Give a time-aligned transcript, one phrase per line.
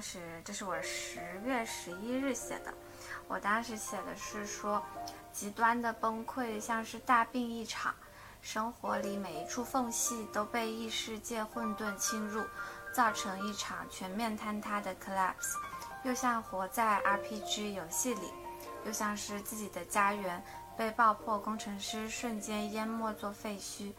[0.00, 2.72] 当时这是我十月十一日写的，
[3.28, 4.82] 我当时写的是说，
[5.30, 7.94] 极端的崩溃像是大病一场，
[8.40, 12.42] 生活里每一处缝隙都被异世界混沌侵入，
[12.94, 15.52] 造成一场全面坍塌的 collapse，
[16.04, 18.32] 又像活在 RPG 游戏里，
[18.86, 20.42] 又像是自己的家园
[20.78, 23.92] 被爆破工程师瞬间淹没作废墟。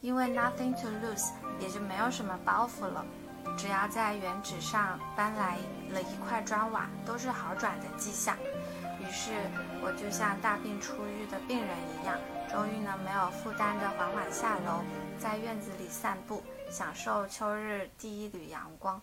[0.00, 3.06] 因为 nothing to lose，也就没有什么包袱了。
[3.56, 5.58] 只要在原址上搬来
[5.90, 8.36] 了一块砖瓦，都是好转的迹象。
[9.00, 9.32] 于是
[9.82, 12.18] 我就像大病初愈的病人一样，
[12.50, 14.82] 终于呢没有负担的缓缓下楼，
[15.18, 19.00] 在院子里散步，享受秋日第一缕阳光。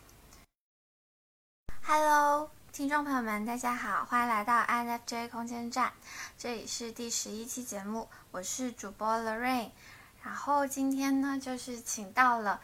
[1.84, 5.92] Hello，听众朋友们，大家好，欢迎来到 INFJ 空间站，
[6.38, 9.72] 这里是第十一期节目，我是主播 Lorraine。
[10.24, 12.62] 然后今天呢，就是请到了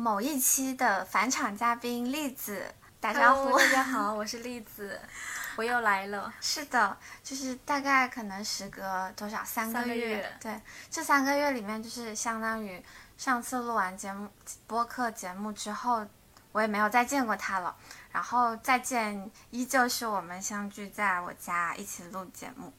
[0.00, 3.58] 某一期的返场嘉宾栗子，打招呼。
[3.58, 5.00] 大家好，我是栗子，
[5.58, 6.32] 我又来了。
[6.40, 10.32] 是的，就是大概可能时隔多少三个月？
[10.40, 12.80] 对，这三个月里面，就是相当于
[13.16, 14.28] 上次录完节目
[14.68, 16.06] 播客节目之后，
[16.52, 17.74] 我也没有再见过他了。
[18.12, 22.72] 然后再见，依旧是我们相聚在我家一起录节目。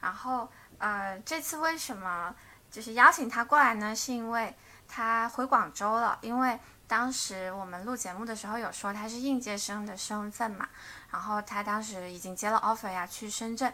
[0.00, 2.32] 然后呃，这次为什么？
[2.70, 4.56] 就是邀请他过来呢，是因为
[4.94, 6.18] 他回广州了。
[6.20, 10.68] 因为当时我们录节目的时候有说他是应届生的身份嘛，
[11.10, 13.72] 然后他当时已经接了 offer 呀，去深圳。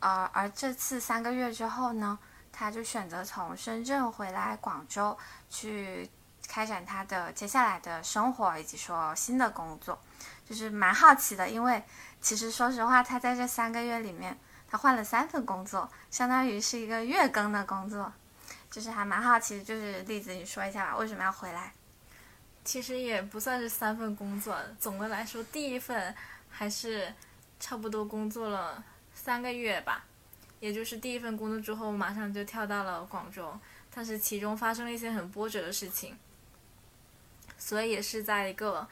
[0.00, 2.18] 呃，而这次三个月之后呢，
[2.50, 5.16] 他就选择从深圳回来广州，
[5.48, 6.10] 去
[6.48, 9.96] 开展他的接下来的生活以及说新的工作。
[10.48, 11.84] 就是蛮好奇的，因为
[12.20, 14.36] 其实说实话，他在这三个月里面，
[14.68, 18.12] 他换了三份工作，相当于是一个月更的工作。
[18.70, 21.72] 就是还蛮好奇，就是例子，你说一下吧，为什么要回来？
[22.64, 26.14] 其实也不算是三份工作，总的来说，第一份
[26.48, 27.12] 还是
[27.58, 30.04] 差不多工作了三个月吧，
[30.60, 33.58] 也就是第一份工作之后，马上就跳到了广州，
[33.92, 36.16] 但是其中发生了一些很波折的事情，
[37.58, 38.86] 所以也是在一个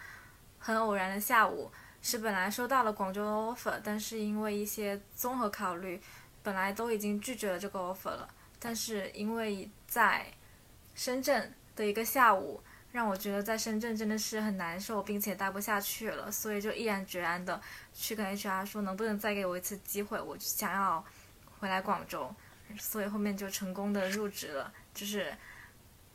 [0.58, 1.70] 很偶然的下午，
[2.02, 6.00] 是本来收到了广州的 offer，但是因为一些综合考虑，
[6.42, 8.28] 本来都已经拒绝了这个 offer 了。
[8.58, 10.26] 但是因为在
[10.94, 12.60] 深圳的一个下午，
[12.92, 17.60] 让我觉得在深圳真的是很难受，并且待不下去了，所以就毅然决然的
[17.94, 21.04] 去跟 HR 说，能不能再给我一次机会，我想要
[21.58, 22.34] 回来广州，
[22.78, 25.34] 所以后面就成功的入职了，就是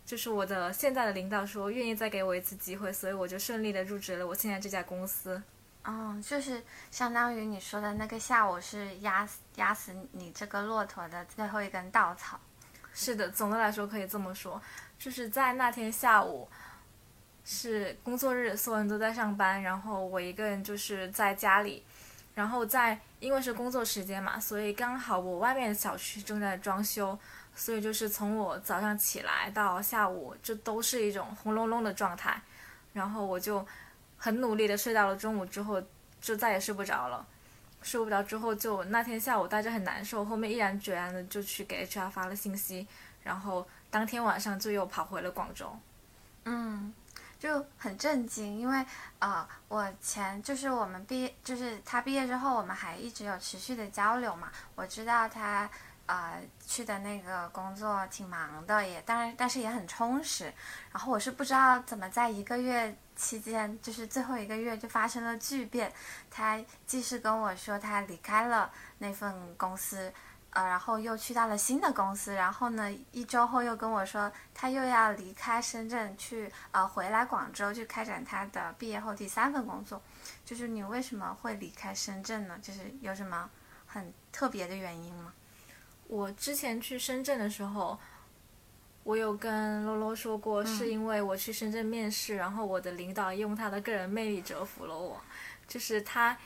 [0.06, 5.42] 就是我的现在的领导说愿意再给我一次机会，所以我就顺利的入职了我现在这家公司。
[5.86, 12.40] 哦，就是相当于你说的那个下午是压死压死你这个骆驼的最后一根稻草。
[12.94, 14.62] 是的，总的来说可以这么说，
[14.98, 16.48] 就是在那天下午
[17.44, 21.84] 是工作日，所有人都在上班，然后我一个人就是在家里，
[22.36, 27.18] 然后在因为是工作时间嘛，所以刚好我外面的小区正在装修，
[27.56, 32.42] 所以就是从我早上起来到下午，这都是一种轰隆隆的状态，
[32.94, 33.66] 然后我就。
[34.16, 35.84] 很努力的睡到了中午之后，
[36.22, 37.28] 就再也睡不着了。
[37.84, 42.88] 睡不着之后，就那天下午大家很难受，后面毅然决然的就去给 HR 发了信息，
[43.24, 45.78] 然后当天晚上就又跑回了广州。
[46.46, 46.94] 嗯，
[47.38, 48.86] 就很震惊，因为
[49.20, 54.52] 呃，我前就是我们毕业，就是他毕业之后，我们还一直有持续的交流嘛。
[54.76, 55.70] 我知道他
[56.06, 60.54] 呃去的那个工作挺忙的，也当然但是也很充实。
[60.92, 62.96] 然后我是不知道怎么在一个月。
[63.16, 65.91] 期间就是最后一个月就发生了巨变，
[66.29, 70.12] 他既是跟我说他离开了那份公司，
[70.51, 80.01] 呃，然后又去到了新的公司，然后呢一周后又跟我说他又要离开深圳去呃回来广州去开展他的毕业后第三份工作，
[80.45, 82.57] 就是你为什么会离开深圳呢？
[82.62, 83.50] 就是有什么
[83.85, 85.34] 很特别的原因吗？
[86.07, 88.00] 我之前去深圳的时候。
[89.04, 95.20] 我有跟罗罗说过，是因为我去深圳面试，然后我的领导用他的个人魅力折服了我，
[95.68, 96.38] 就是他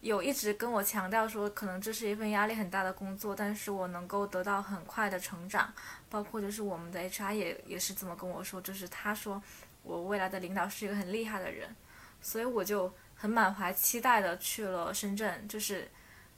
[0.00, 5.72] 有一直跟我强调说，可能这是一份压力很大的工作，但是我能够得到很快的成长，
[6.08, 9.42] 包括就是我们的 HR 也也是这么跟我说，就是他说
[9.82, 11.74] 我未来的领导是一个很厉害的人，
[12.20, 15.90] 所以我就很满怀期待的去了深圳，就是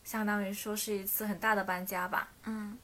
[0.03, 2.31] 相当于说是一次很大的搬家吧。
[2.45, 2.79] 嗯。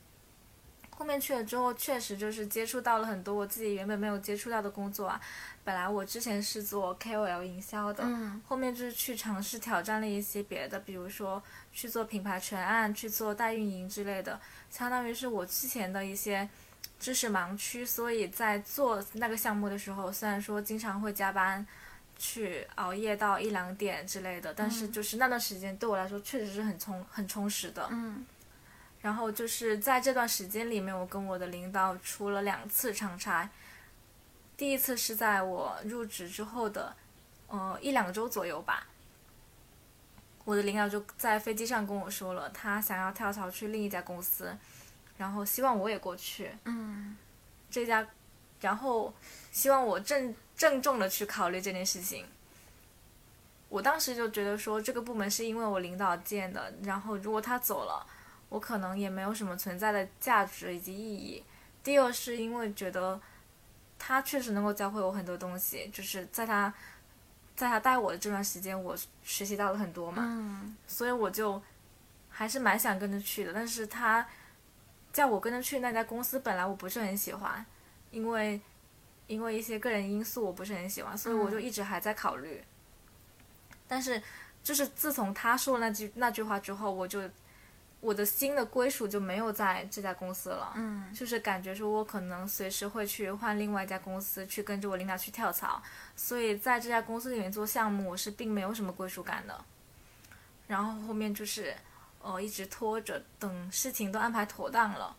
[0.96, 5.20] 后面去了之后，确实就是接触到了很多我自己原本没有接触到的工作啊。
[5.64, 8.04] 本来我之前是做 KOL 营销的，
[8.46, 11.42] 后面就是去尝试挑战了一些别的，比如说
[11.72, 14.38] 去做品牌全案、去做代运营之类的，
[14.70, 16.48] 相当于是我之前的一些
[17.00, 17.84] 知识盲区。
[17.84, 21.66] 所以在做那个项目的时候，虽然说经常会加班，
[22.18, 27.88] 去熬夜到一两点之类的，但是就是那段时间对我来说确实是很充很充实的。
[27.90, 28.24] 嗯
[29.04, 33.46] 然后就是在这段时间里面，我跟我的领导出了两次长差。
[34.56, 36.96] 第一次是在我入职之后的，
[37.48, 38.86] 呃一两周左右吧。
[40.46, 44.56] 我的领导就在飞机上跟我说了，他想要跳槽去另一家公司，
[45.18, 47.14] 然后希望我也过去嗯
[47.70, 48.06] 这家，
[48.62, 49.12] 然后
[49.52, 52.24] 希望我郑郑重的去考虑这件事情。
[53.68, 58.06] 我当时就觉得说，这个部门是因为我领导建的，然后如果他走了，
[58.54, 61.42] 我可能也没有什么存在的价值以及意义。
[61.82, 63.20] 第二是因为觉得
[63.98, 66.72] 他确实能够教会我很多东西，就是在他
[67.56, 70.22] 在他带我的这段时间，我学习到了很多嘛。
[70.24, 71.60] 嗯所以我就
[72.28, 73.52] 还是蛮想跟着去的。
[73.52, 74.24] 但是他
[75.12, 77.66] 叫我跟着去那家公司，本来我不是很喜欢，
[78.12, 78.60] 因为
[79.26, 82.62] 因为一些个人因素我不是很喜欢，所以我就一直还在考虑。
[83.88, 84.22] 但是
[84.62, 87.28] 就是自从他说了那句那句话之后，我就
[88.04, 90.74] 我的新的归属就没有在这家公司了。
[90.76, 95.82] 嗯就是感觉说我可能随时会去换另外一家公司，去跟着我领导去跳槽，
[96.14, 99.64] 所以在这家公司里面做项目，我是并没有什么归属感的。
[100.66, 101.74] 然后后面就是，
[102.20, 105.16] 呃，一直拖着，等事情都安排妥当了，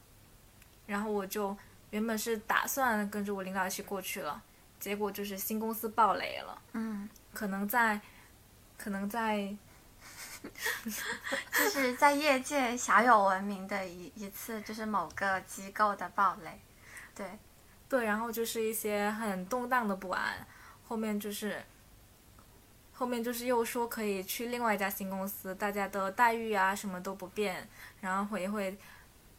[0.85, 1.57] 然后我就
[1.89, 4.41] 原本是打算跟着我领导一起过去了，
[4.79, 7.99] 结果就是新公司爆雷了，嗯，可能在，
[8.77, 9.55] 可能在
[11.51, 16.59] 就是在业界小有闻名的一一次，就是某个机构的暴雷。
[17.13, 17.39] 对，
[17.87, 20.45] 对，然后就是一些很动荡的不安，
[20.87, 21.63] 后面就是，
[22.93, 27.67] 后面就是又说可以去另外一家新公司，大家的待遇啊什么都不变，
[28.01, 28.77] 然后我也会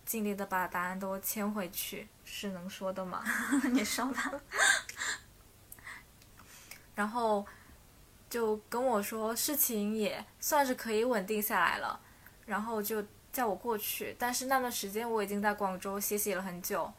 [0.04, 3.24] 尽力的把答案都签回去，是能说的吗？
[3.72, 4.32] 你说吧。
[6.94, 7.46] 然后
[8.28, 12.00] 就跟我说事情也算是可以稳定下来了，
[12.46, 14.14] 然后就叫我过去。
[14.18, 16.92] 但是那段时间我已经在广州歇息了很久，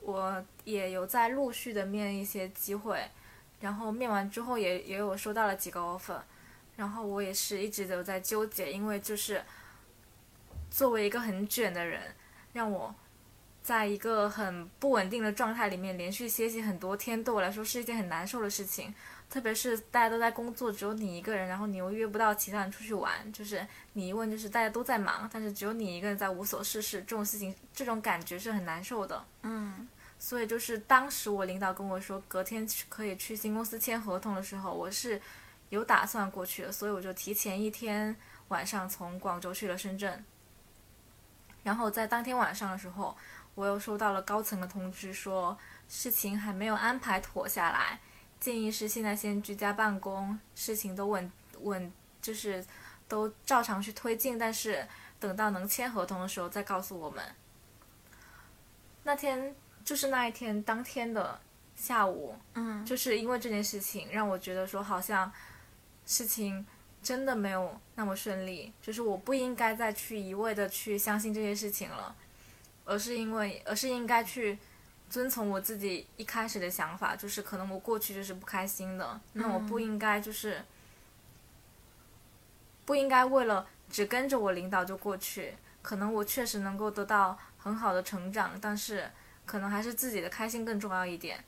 [0.00, 3.08] 我也有在陆续的面一些机会，
[3.60, 6.20] 然后面完之后也也有收到了几个 offer，
[6.76, 9.42] 然后我也是一直都在纠结，因为就是
[10.70, 12.02] 作为一个很卷的人，
[12.52, 12.94] 让我。
[13.62, 18.94] 在一个很不稳定的状态里面连续歇息很多天，对我来说是一件很难受的事情。
[19.28, 29.24] 特别是大家都在工作，只有你一个人，然后你又约不到其他人出去玩，就是你一问就是大家都在忙，但是只有你一个人在无所事事，这种事情这种感觉是很难受的。
[29.42, 29.88] 嗯
[30.18, 35.20] 所以就是当时我领导跟我说隔天可以去新公司签合同的时候，我是
[35.68, 38.16] 有打算过去的，所以我就提前一天
[38.48, 40.24] 晚上从广州去了深圳。
[41.62, 43.14] 然后在当天晚上的时候，
[43.54, 45.58] 我又收到了高层的通知，说
[45.88, 48.00] 事情还没有安排妥下来，
[48.38, 51.30] 建议是现在先居家办公，事情都稳
[51.60, 52.64] 稳，就是
[53.08, 54.86] 都照常去推进，但是
[55.18, 57.24] 等到能签合同的时候再告诉我们。
[59.04, 59.54] 那天
[59.84, 61.40] 就是那一天当天的
[61.74, 65.32] 下午，嗯，就是因为这件事情，让我觉得说好像
[66.04, 66.66] 事情
[67.02, 72.14] 真的没有那么顺利，就是我不应该再去一味的去相信这些事情了，
[72.84, 74.58] 而是因为，而是应该去
[75.08, 80.64] 遵从我自己一开始的想法，就是可能我过去就是不开心的，那我不应该就是
[82.84, 89.10] 不应该为了只跟着我领导就过去，可能我确实能够得到很好的成长，但是
[89.44, 91.44] 可能还是自己的开心更重要一点。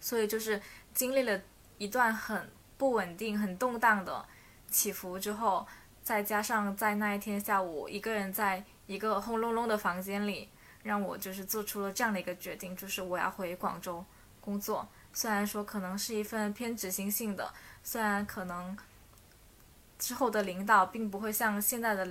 [0.00, 0.60] 所以就是
[0.94, 1.40] 经历了
[1.78, 4.24] 一段很不稳定、很动荡的
[4.70, 5.66] 起伏之后，
[6.02, 10.48] 再加上在那一天下午一个人在一个轰隆隆的房间里，
[10.82, 14.04] 让我就是做出了这样的一个决定，就是我要回广州
[14.40, 14.88] 工作。
[15.12, 18.76] 虽然说可能是一份偏执行性的，虽然可能
[19.98, 22.08] 之后的领导并不会像现在的，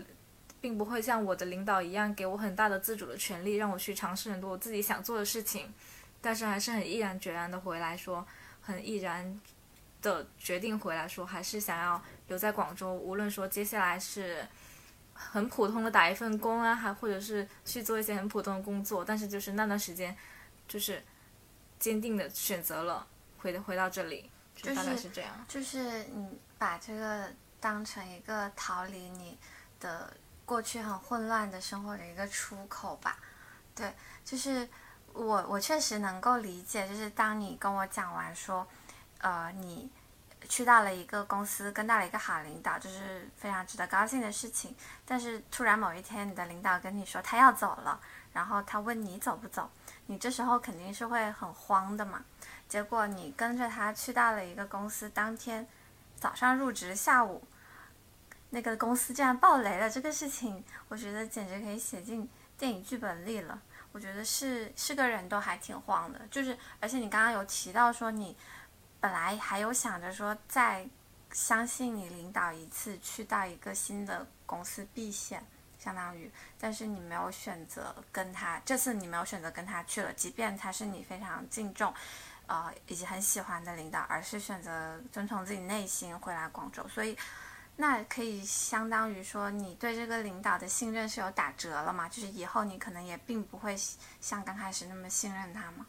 [0.59, 5.73] 并不会像我的领导一样给我很大的自主的权利，让我去尝试很多我自己想做的事情。
[6.21, 8.27] 但是还是很毅然决然的回来说，
[8.61, 9.39] 很毅然
[10.01, 12.93] 的决定回来说，还是想要留在广州。
[12.93, 14.45] 无论说接下来是
[15.21, 20.15] 很普通的打一份工啊，还或者是去做一些很普通的工作，但是就是那段时间，
[20.65, 21.03] 就是
[21.77, 23.05] 坚定的选择了
[23.37, 25.45] 回回到这里，就大概是这样。
[25.47, 29.37] 就是你把这个当成一个逃离你
[29.79, 30.11] 的
[30.45, 33.19] 过去很混乱的生活的一个出口吧。
[33.75, 34.67] 对，就是
[35.13, 38.65] 我我确实能够理解，就是当你跟我讲完说，
[39.19, 39.89] 呃，你
[40.49, 44.75] 去到了一个公司，跟到了一个好领导，就是非常值得高兴的事情。
[45.05, 47.99] 但是突然某一天，你的领导跟你说他要走了，
[48.33, 49.69] 然后他问你走不走，
[50.07, 52.25] 你这时候肯定是会很慌的嘛。
[52.67, 55.67] 结果你跟着他去到了一个公司，当天
[56.19, 57.43] 早上入职，下午
[58.49, 62.27] 那个公司竟然爆雷了，这个事情我觉得简直可以写进
[62.57, 63.61] 电影剧本里了。
[63.91, 68.37] 我觉得是是个人都还挺慌的，就是而且你刚刚有提到说你
[68.99, 70.87] 本来还有想着说再
[71.31, 75.43] 相信你领导一次去到一个新的公司避险，
[75.77, 81.93] 相当于，但是你没有选择跟他，这次你没有选择跟他去了，即便他是你非常敬重，
[82.47, 87.17] 呃以及很喜欢的领导，而是选择遵从自己内心回来广州，所以。
[87.81, 92.09] 那可以相当于说，你对这个领导的信任是有打折了嘛？
[92.09, 93.73] 就是以后你可能也并不会
[94.19, 95.85] 像刚开始那么信任他吗？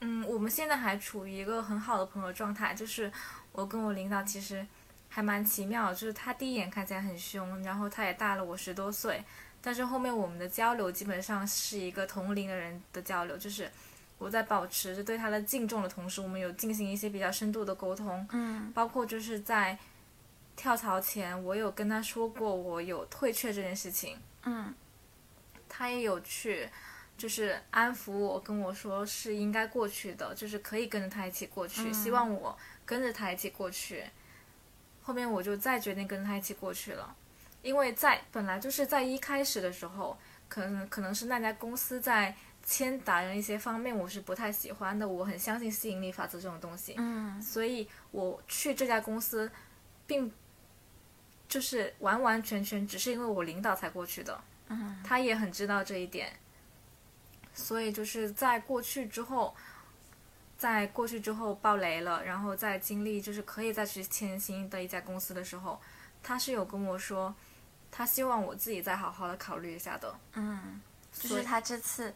[0.00, 3.10] 嗯，我们现在还处于一个很好的朋友状态，就是
[3.52, 4.66] 我跟我领导其实
[5.08, 9.24] 还蛮奇妙，就是他第一眼看起来很凶，然后他也大了我十多岁，
[9.60, 13.70] 但是后面我们的交流基本上是一个同龄的人的交流，就是
[14.18, 19.78] 我在保持着对他的敬重的同时，我们有进行一些比较深度的沟通，嗯，包括就是在。
[20.56, 24.72] 跳槽前，我有跟他说过我有退却这件事情，嗯，
[25.68, 26.68] 他也有去，
[27.16, 34.04] 就是安抚我，跟我说是应该过去的，就是可以跟着他一起过去，希望我跟着他一起过去。
[35.02, 37.14] 后面我就再决定跟着他一起过去了，
[37.62, 40.16] 因为在本来就是在一开始的时候，
[40.48, 49.50] 可能可能是那家公司在签达人一些方面我是不太喜欢的，我很相信吸引力法则这种东西，嗯，所以我去这家公司，
[50.06, 50.32] 并。
[51.46, 56.32] 就是完完全全只是因为我领导才过去的，嗯，他也很知道这一点，
[57.54, 59.54] 所以就是在过去之后，
[60.58, 65.80] 在过去之后爆雷了，然后在经历就是可以再去签新的一家公司的时候，
[66.22, 67.34] 他是有跟我说，
[67.90, 70.80] 他希望我自己再好好的考虑一下的，嗯，
[71.12, 72.12] 就是他这次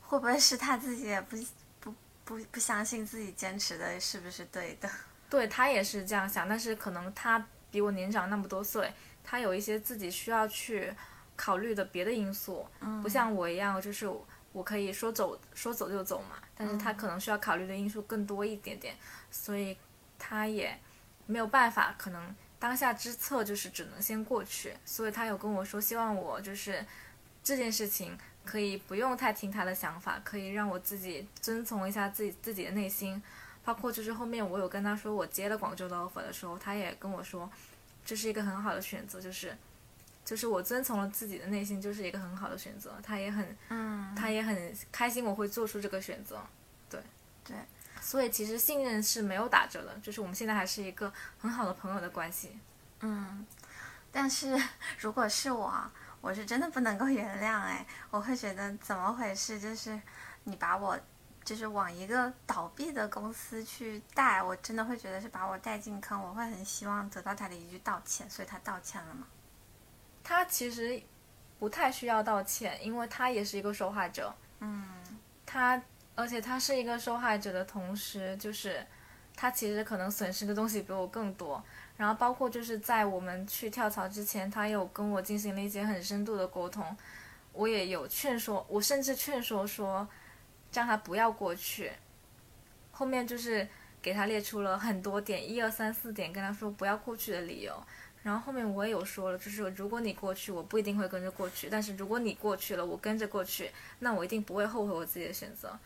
[0.00, 1.36] 会不会是他自己也不
[1.80, 4.88] 不不不相信自己坚持的是不是对的？
[5.28, 7.44] 对他也是这样想，但是可能他。
[7.72, 10.92] 比我年长那么多岁，他有一些自己需要去
[11.36, 12.66] 考虑的别的因素，
[13.00, 14.10] 不像我一样，就是
[14.52, 16.36] 我可以说走说走就走嘛。
[16.56, 18.94] 但是他可能需要考虑的因素更多一点点，
[19.30, 19.76] 所以
[20.18, 20.78] 他也
[21.26, 24.74] 没有办法，可能当下之策就是只能先过去。
[24.84, 26.84] 所以他有跟我说，希望我就是
[27.42, 33.22] 这件事情可以不用太听他的想法，可以让我自己遵从一下自己自己的内心。
[33.62, 37.48] 包括就是后面我有跟他说我接了广州的 offer 的时候，他也跟我说，
[38.04, 39.56] 这是一个很好的选择，就是，
[40.30, 42.94] 就是我遵从了自己的内心，就是一个很好的选择。
[43.02, 46.40] 他也很，嗯，他也很开心我会做出这个选择，
[46.88, 47.02] 对，
[47.42, 47.56] 对，
[48.00, 52.56] 所以其实信任是没有打折的，就是我们现在还是一个很好的朋友的关系，
[53.00, 53.44] 嗯，
[54.12, 54.56] 但是
[55.00, 55.74] 如果是我，
[56.20, 59.58] 我是真的不能够原谅哎，我会觉得怎么回事？
[59.58, 60.00] 就是
[60.44, 60.96] 你把我。
[61.42, 66.20] 就是往一个倒闭的公司去带，我真的会觉得是把我带进坑。
[66.22, 69.26] 我会很希望得到他的一句道歉，所以他道歉了吗？
[70.22, 71.00] 他其实
[71.58, 74.34] 不太需要道歉，因为他也是一个受害者。
[74.60, 74.84] 嗯，
[75.44, 75.82] 他
[76.14, 78.86] 而且他是一个受害者的同时，就是
[79.34, 81.62] 他其实可能损失的东西比我更多。
[81.96, 86.96] 然后包括就是在我们去跳槽之前，他有跟我进行了一些很深度的沟通，
[87.52, 90.08] 我也有劝说，我甚至劝说说。
[90.72, 91.90] 让他不要过去，
[92.92, 93.66] 后面就是
[94.00, 97.74] 给他列出了很多点，一二三四点，跟他说不要过去的理由。
[98.22, 105.78] 然后后面我也有说了，就是如果你过去，我不一定会跟着过去；但是如果你过去了，我跟着过去，那我一定不会后悔我自己的选择。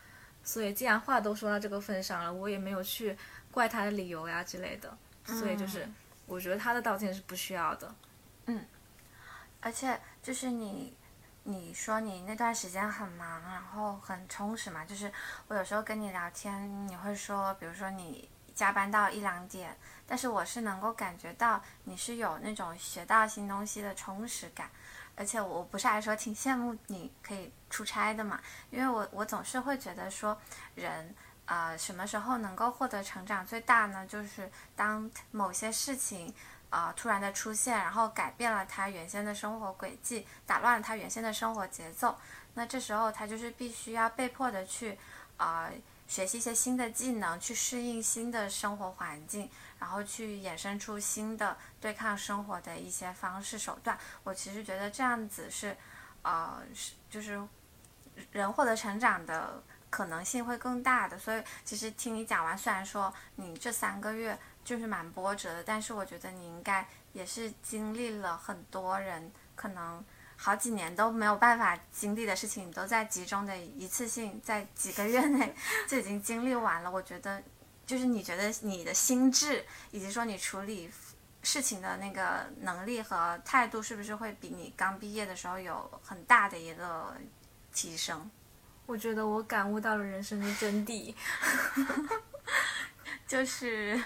[0.43, 3.17] 所以既然话都说到这个份上了，我也没有去
[3.51, 4.97] 怪他的理由呀之类的。
[5.25, 5.87] 所以就是
[6.25, 7.95] 我觉得他的道歉是不需要的。
[8.45, 8.65] 嗯，
[9.59, 10.95] 而且就是你。
[11.47, 14.83] 你说你那段时间很忙，然后很充实嘛？
[14.83, 15.11] 就是
[15.47, 24.69] 我有时候跟你聊天，你会说，比如说你加班到一两点，但是我是能够感觉到你是有那种学到新东西的充实感，
[25.15, 28.39] 而且我不是还说挺羡慕你可以出差的嘛？
[28.71, 30.35] 因为我我总是会觉得说，
[30.73, 31.13] 人
[31.45, 34.07] 啊什么时候能够获得成长最大呢？
[34.07, 36.33] 就是当某些事情。
[36.71, 42.17] 啊，突然的出现，然后改变了他原先的生活轨迹，打乱了他原先的生活节奏。
[42.55, 44.97] 那这时候他就是必须要被迫的去，
[45.37, 45.69] 啊，
[46.07, 53.97] 学习一些新的技能，去适应新的生活环境，然后去衍生出新的对抗生活的一些方式手段。
[54.23, 55.75] 我其实觉得这样子是，
[56.21, 57.41] 呃，是就是
[58.31, 61.17] 人获得成长的可能性会更大的。
[61.17, 64.37] 所以其实听你讲完，虽然说你这三个月。
[64.65, 65.63] 就是蛮波折的。
[65.63, 66.83] 但是我觉得你应该
[67.13, 70.03] 也是经历了很多人可能
[70.37, 75.55] 好几年都没有办法经历的事情，你都在集中的一次性在几个月内
[75.87, 76.91] 就已经经历完了。
[76.91, 77.41] 我觉得
[77.85, 80.91] 就是你觉得你的心智以及说你处理
[81.43, 87.15] 事情的那个能力和态度，是不是会比你刚毕业的时候有很大的一个
[87.73, 88.29] 提升？
[88.87, 91.13] 我觉得我感悟到了人生的真谛，
[93.27, 93.99] 就是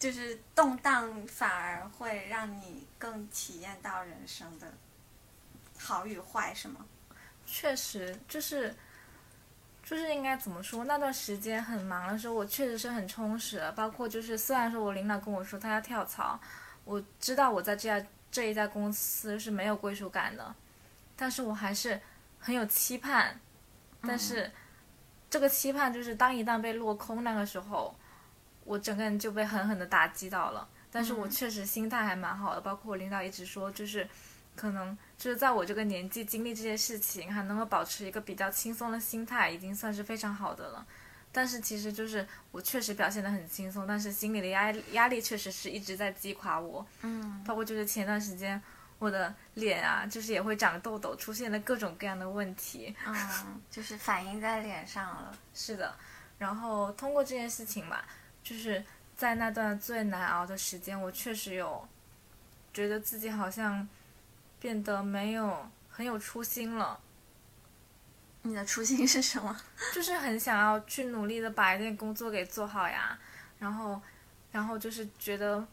[0.00, 4.72] 就是动荡反而会让你更体验到人生的
[5.82, 6.84] 好与坏，是吗？
[7.44, 8.74] 确实，就是
[9.82, 10.84] 就是应该怎么说？
[10.84, 13.72] 那段时间很忙的时候，我确实是很充实的。
[13.72, 16.40] 包括就是虽然说我领导跟我说他要跳槽，
[16.84, 20.54] 我知道我在这家这一家公司是没有归属感的，
[21.16, 22.00] 但是我还是
[22.38, 23.38] 很有期盼。
[24.04, 24.50] 但是，
[25.30, 27.94] 这个期盼就是当一旦被落空那个时候，
[28.64, 30.68] 我整个人就被狠狠的打击到了。
[30.90, 34.06] 但是我确实心态还蛮好的，包括我领导一直说，就是
[34.54, 40.86] 可能就是在我这个年纪经历这些事情，还能够保持一个比较轻松的心态，已经算是非常好的了。
[41.30, 46.86] 但是其实就是我确实表现得很轻松，但是心里的压压力确实是一直在击垮我。
[47.02, 48.60] 嗯，包括就是前段时间。
[48.98, 52.94] 我的脸啊，就是也会长痘痘，出现了各种各样的问题。
[53.04, 55.36] 嗯，就是反映在脸上了。
[55.52, 55.92] 是的，
[56.38, 58.04] 然后通过这件事情吧，
[58.44, 58.84] 就是
[59.16, 61.84] 在那段最难熬的时间，我确实有
[62.72, 63.88] 觉得自己好像
[64.62, 67.00] 变得没有很有初心了。
[68.42, 69.56] 你的初心是什么？
[69.92, 73.18] 就是很想要去努力的把一件工作给做好呀，
[73.58, 74.00] 然后，
[74.52, 75.66] 然后就是觉得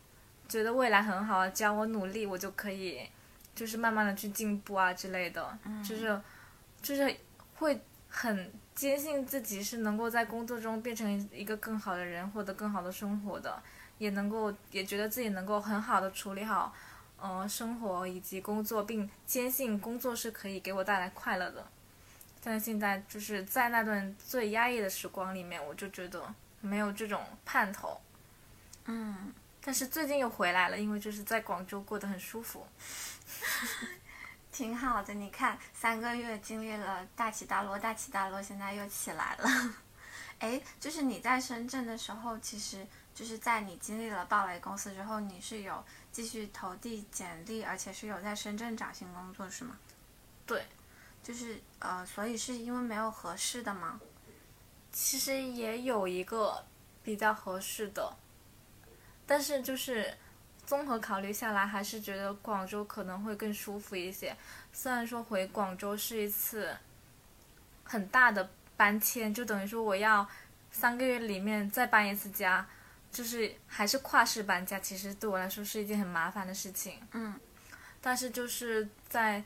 [0.47, 3.07] 觉得未来很好，只要我努力，我就可以。
[3.55, 6.21] 就是慢慢的去进步啊之类的，就是，
[6.81, 7.13] 就是
[7.55, 7.77] 会
[8.07, 13.61] 很坚信自己是能够在工作中变成一个更好的人，获得更好的生活的，
[13.97, 16.73] 也能够也觉得自己能够很好的处理好，
[17.21, 21.67] 嗯，生活以及工作，并坚信工作是可以给我带来快乐的。
[22.41, 27.99] 但是现在就是在那段最压抑的时光里面，我就觉得没有这种盼头。
[28.85, 32.65] 嗯，但是最近又回来了，因为就是在广州过得很舒服。
[34.51, 39.73] 挺好的，你看三个月经历了大起大落，大起大落，现在又起来了。
[40.39, 45.83] 哎，就是你在深圳的时候，其实就是在你经历了暴雷公司之后，你是有
[46.19, 49.77] 继续投递简历，而且是有在深圳找新工作，是吗？
[50.45, 50.65] 对，
[51.23, 54.01] 就是呃，所以是因为没有合适的吗？
[54.91, 56.65] 其实也有一个
[57.01, 58.13] 比较合适的，
[59.25, 60.13] 但是就是。
[60.65, 64.37] 综合考虑下来，还是觉得广州可能会更舒服一些。
[64.71, 66.77] 虽然说回广州是一次
[67.83, 70.29] 很大的搬迁，就等于说我要
[70.69, 72.67] 三个月里面再搬一次家，
[73.11, 76.99] 就是还是跨市搬家，其实对我来说是一件很麻烦的事情。
[77.11, 77.39] 嗯，
[78.01, 79.43] 但是就是在，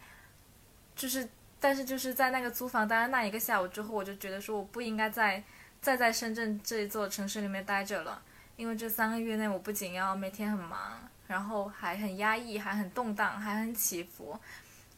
[0.95, 1.28] 就是
[1.60, 5.43] 但是就是在那个租房待了那一个下午之后，我就觉得说我不应该再
[5.82, 8.21] 再在深圳这一座城市里面待着了，
[8.56, 11.10] 因为这三个月内我不仅要每天很忙。
[11.26, 14.38] 然后还很压抑，还很动荡，还很起伏，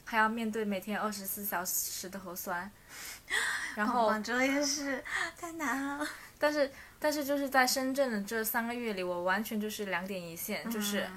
[0.04, 2.70] 还要面对每天二十四小时的核酸。
[3.76, 5.02] 然后广州也是
[5.40, 6.06] 太难了。
[6.40, 6.70] 但是
[7.00, 11.08] 但是就是在深圳的这三个月里，我完全就是两点一线，就是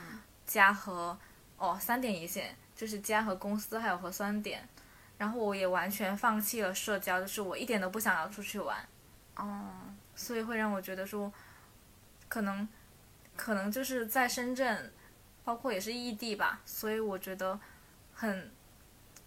[0.47, 1.19] 家和
[1.57, 4.69] 哦三点一线，就是家和公司还有核酸点。
[5.17, 8.77] 然后我也完全放弃了社交，就是我一点都不想要出去玩。
[9.37, 9.71] 哦。
[10.15, 11.33] 所以会让我觉得说，
[12.29, 12.69] 可能
[13.37, 14.93] 可能就是在深圳。
[15.45, 17.59] 包括也是异地吧，所以我觉得
[18.13, 18.51] 很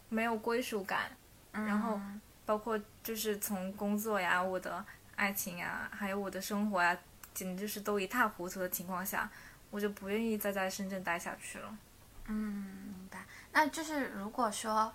[0.08, 1.10] 没有归属感。
[1.52, 2.00] 然后
[2.46, 4.86] 包括就是从工作呀、我的
[5.22, 6.98] 爱情啊，还有我的生活啊，
[7.32, 9.30] 简直就是都一塌糊涂的情况下，
[9.70, 11.78] 我就不愿意再在深圳待下去了。
[12.26, 12.34] 嗯，
[12.98, 13.24] 明白。
[13.52, 14.92] 那就是如果说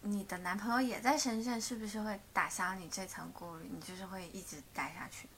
[0.00, 3.70] 你的男朋友也在深圳，是不是会打消你这层顾虑？
[3.70, 5.28] 你就是会一直待下去？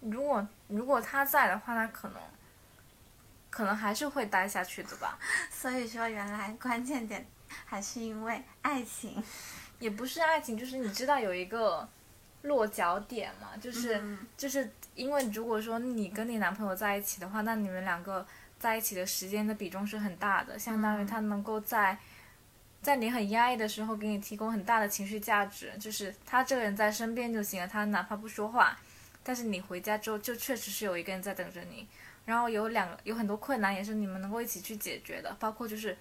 [0.00, 2.20] 如果如果他在的话，那可能。
[3.50, 5.18] 可能还是会待下去的吧，
[5.52, 7.26] 所以说原来关键点
[7.66, 9.22] 还是因为爱情，
[9.78, 11.86] 也不是爱情，就是你知道有一个
[12.42, 14.00] 落脚点嘛，就是
[14.36, 18.26] 就是因为如果说你跟你男朋友在一起的话，那你们两个
[18.58, 21.96] 在一起的时间的比重是很大的，相当于他能够在
[22.80, 28.76] 在你很压抑的时候给你提供很大的情绪价值，就是他这个人在身边就行了，他哪怕不说话，
[29.22, 31.86] 但是你回家之后就确实是有一个人在等着你。
[32.24, 35.96] 然后有两个有很多困难也是你们能够一起去解决的，包括就是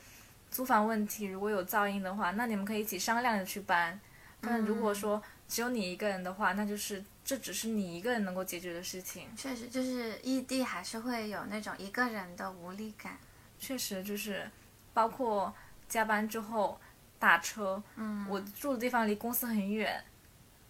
[0.51, 3.99] 租房问题，如果有噪音的话，那你们可以一起商量着去搬，
[4.41, 9.27] 但如果说只有你一个人的话，那就是这只是你一个人能够解决的事情。
[9.37, 13.17] 确实，就是异地还是会有那种一个人的无力感。
[13.59, 14.49] 确实，就是
[14.93, 15.53] 包括
[15.87, 16.79] 加班之后
[17.19, 20.03] 打车，嗯，我住的地方离公司很远，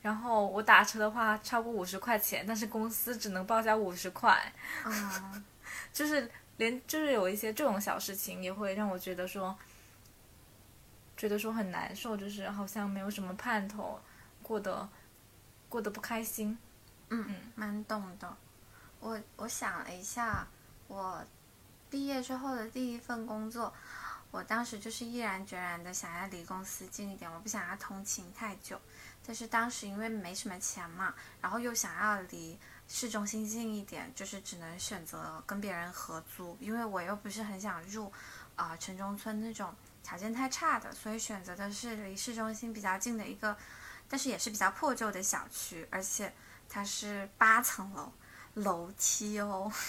[0.01, 4.51] 然后我打车的话超过五十块钱，但是公司只能报销五十块，
[4.83, 5.43] 嗯，
[5.93, 9.57] 就是连就是有一些这种小事情也会让我觉得说，
[11.21, 14.01] 觉得说很难受，就是好像没有什么盼头，
[14.41, 14.89] 过得
[15.69, 16.57] 过得不开心。
[17.09, 18.35] 嗯，嗯蛮懂的。
[18.99, 20.47] 我我想了一下，
[20.87, 21.23] 我
[21.91, 23.71] 毕业之后的第一份工作，
[24.31, 28.81] 我当时就是毅然决然的想要离公司近一点，我不想要通勤太久。
[29.23, 32.57] 但是当时因为没什么钱嘛，然后又想要离
[32.87, 38.11] 市中心近一点，就是只能选择跟别人合租，因为我又不是很想入
[38.55, 39.71] 啊、城中村那种
[40.03, 43.55] 条件太差的，所以选择的是离市中心比较近的一个，
[44.09, 46.33] 但是也是比较破旧的小区，而且
[46.67, 48.11] 它是八层楼，
[48.55, 49.71] 楼梯哦。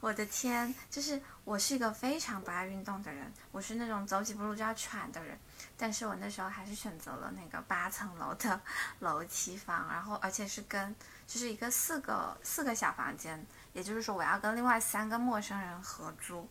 [0.00, 5.38] 我的天，就是我是一个非常不爱运动的人，我是那种走几步路就要喘的人，
[5.76, 8.58] 但是我那时候还是选择了那个八层楼的
[9.00, 16.48] 楼梯房，然后而且是跟就是一个四个四个小房间，也就是说我要跟另外三个陌生人合租，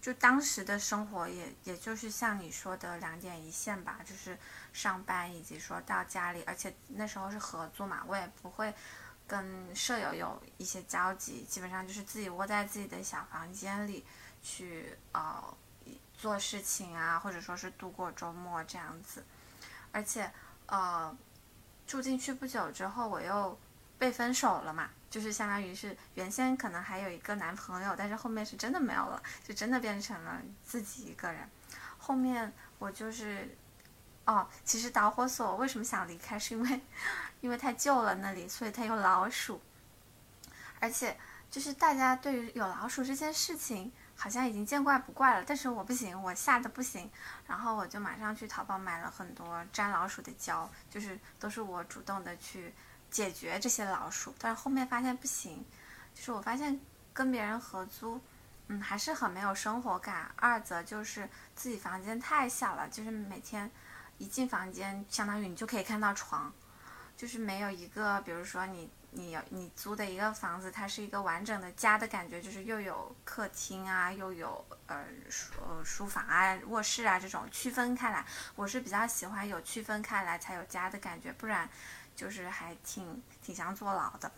[0.00, 4.38] 就当时的生活也也就是像你说的两点一线吧，就是
[4.72, 8.74] 上班以及说到家里，而且那时候是合租嘛，我也不会。
[9.26, 14.02] 跟舍友有一些交集，基本上就是自己窝在自己的小房间里
[14.42, 15.54] 去呃
[16.16, 19.22] 做事情啊，或者说是度过周末这样子。
[19.92, 20.32] 而且
[20.64, 21.14] 呃
[21.86, 23.58] 住进去不久之后，我又
[23.98, 31.48] 被分手了嘛，就是相当于是原先可能还有一个男朋友，但是后面是真的没有了，就真的变成了自己一个人。
[31.98, 33.56] 后面我就是
[34.24, 36.80] 哦，其实导火索为什么想离开，是因为。
[37.40, 39.62] 因为太旧了那里，所以它有老鼠，
[40.80, 41.16] 而且
[41.48, 47.08] 就是大家对于有老鼠这件事情好像已经见怪不怪了，但是我不行，我吓得不行，
[47.46, 52.74] 然后我就马上去淘宝买了很多粘老鼠的胶，就是都是我主动的去
[53.10, 55.64] 解决这些老鼠，但是后面发现不行，
[56.14, 56.78] 就是我发现
[57.12, 58.20] 跟别人合租，
[58.68, 63.70] 嗯，还是很没有生活感，二则就是自己房间太小了，就是每天
[64.18, 66.52] 一进房间，相当于你就可以看到床。
[67.16, 78.24] 就是没有一个，比如说你你有你租的一个房子，它是一个完整的家的感觉，就是又有客厅啊，又有呃书呃书房啊、卧室啊这种区分开来。
[78.54, 81.68] 我是比较喜欢有区分开来才有家的感觉，不然
[82.18, 84.30] 就是还挺挺想坐牢的。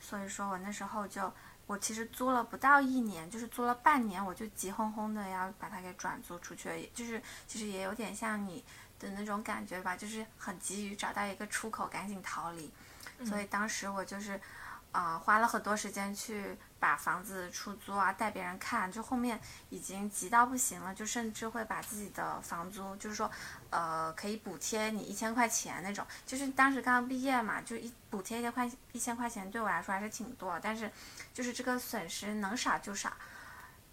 [0.00, 1.32] 所以说我那时候就
[1.66, 8.64] 我其实租了不到一年，就是租了半年，我就急哄哄的要把它给转租出去，就是其实也有点像你。
[8.98, 12.72] 的那种感觉吧，就是很急于找到一个出口，赶紧逃离。
[13.26, 14.40] 所以当时我就是，
[14.92, 18.90] 啊，花了很多时间去把房子出租啊，带别人看。
[18.90, 23.30] 就后面已经急到不行了，就甚至会把自己的房租，就是说，
[23.70, 26.06] 呃，可以补贴你一千块钱那种。
[26.24, 30.58] 就是当时刚刚毕业嘛，就一补贴一千块一千块钱，对我来说还是挺多。
[30.62, 30.90] 但是，
[31.34, 33.12] 就是这个损失能少就少，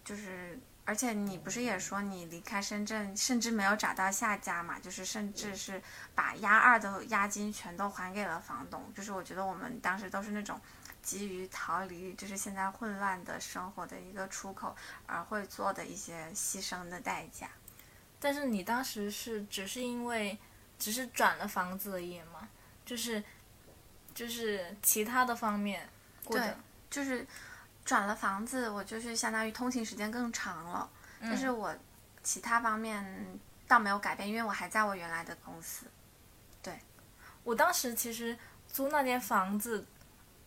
[0.04, 0.58] 就是。
[0.86, 4.78] 而且你不是也说你离开深圳，甚至没有找到下家嘛？
[4.78, 5.82] 就是甚至是
[6.14, 8.92] 把押二的押金全都还给了房东。
[8.94, 10.60] 就是我觉得我们当时都是那种
[11.02, 17.48] 急于逃离，就是现在混乱的生活的一个出口而会做的一些牺牲的代价。
[18.20, 20.38] 但是你当时是只是因为
[20.78, 22.46] 只是转了房子而已吗？
[22.84, 23.24] 就是
[24.14, 25.88] 就是其他的方面
[26.24, 26.58] 过的，
[26.90, 27.26] 就是。
[27.84, 30.88] 转了房子，我就是相当于通勤时间更长了，
[31.20, 31.74] 但是我
[32.22, 35.86] 其他方面倒没有改变，因为我还在我原来的公司。
[36.62, 36.78] 对，
[37.42, 39.84] 我当时其实租那间房子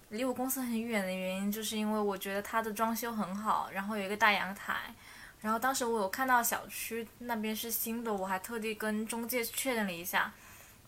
[0.09, 4.95] 离我公司很远的原因，就是因为我觉得它的装修很好，然后有一个大阳台，
[5.41, 10.33] 然后当时我有看到小区那边是新的，我还特地跟中介确认了一下，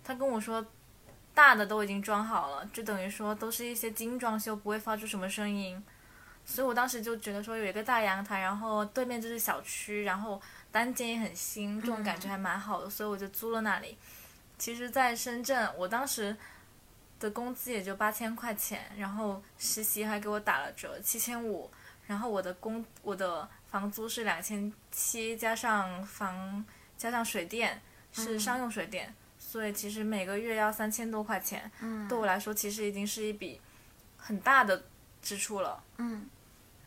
[0.03, 0.65] 他跟我说
[1.35, 5.83] 大的都已经装好了，就等于说都是一些精装修，不会发出什么声音。
[6.51, 13.95] 所以我当时就觉得说有一个大阳台，然后对面就是小区，然后单间也很新，这种感觉还蛮好的，所以我就租了那里。
[14.57, 16.35] 其实，在深圳，我当时
[17.19, 21.69] 的工资也就八千块钱，然后实习还给我打了折，七千五，
[22.07, 26.65] 然后我的工我的房租是两千七，加上房
[26.97, 27.79] 加上水电
[28.11, 31.71] 是商用水电，所以其实每个月要三千多块钱，
[32.09, 33.61] 对我来说其实已经是一笔
[34.17, 34.83] 很大的
[35.21, 35.83] 支出了。
[35.97, 36.27] 嗯。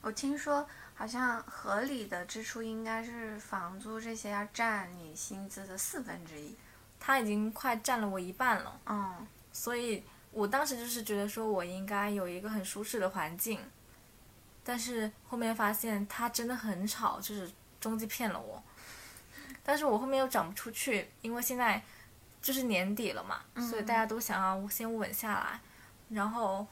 [0.02, 6.54] 我听说，好像合理的支出应该是房租这些要占你薪资的四分之一。
[7.00, 8.78] 他已经快占了我一半了。
[8.86, 13.60] 嗯所以我当时就是觉得说我应该有一个很舒适的环境，
[14.64, 18.62] 但是后面发现他真的很吵，就是中介骗了我。
[19.62, 21.82] 但是我后面又涨不出去，因为现在
[22.40, 25.60] 就是年底了嘛，所以大家都想要先稳下来，
[26.08, 26.66] 然后，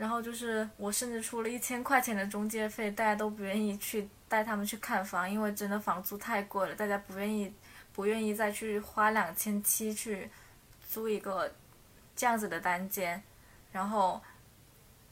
[0.00, 7.52] 然后就是我甚至出了一千块钱的中介费，大家都不愿意去带他们去看房，因为真的房租太贵了，大家不愿意
[7.92, 10.30] 不愿意再去花两千七去
[10.88, 11.54] 租一个
[12.16, 13.22] 这样子的单间，
[13.72, 14.18] 然后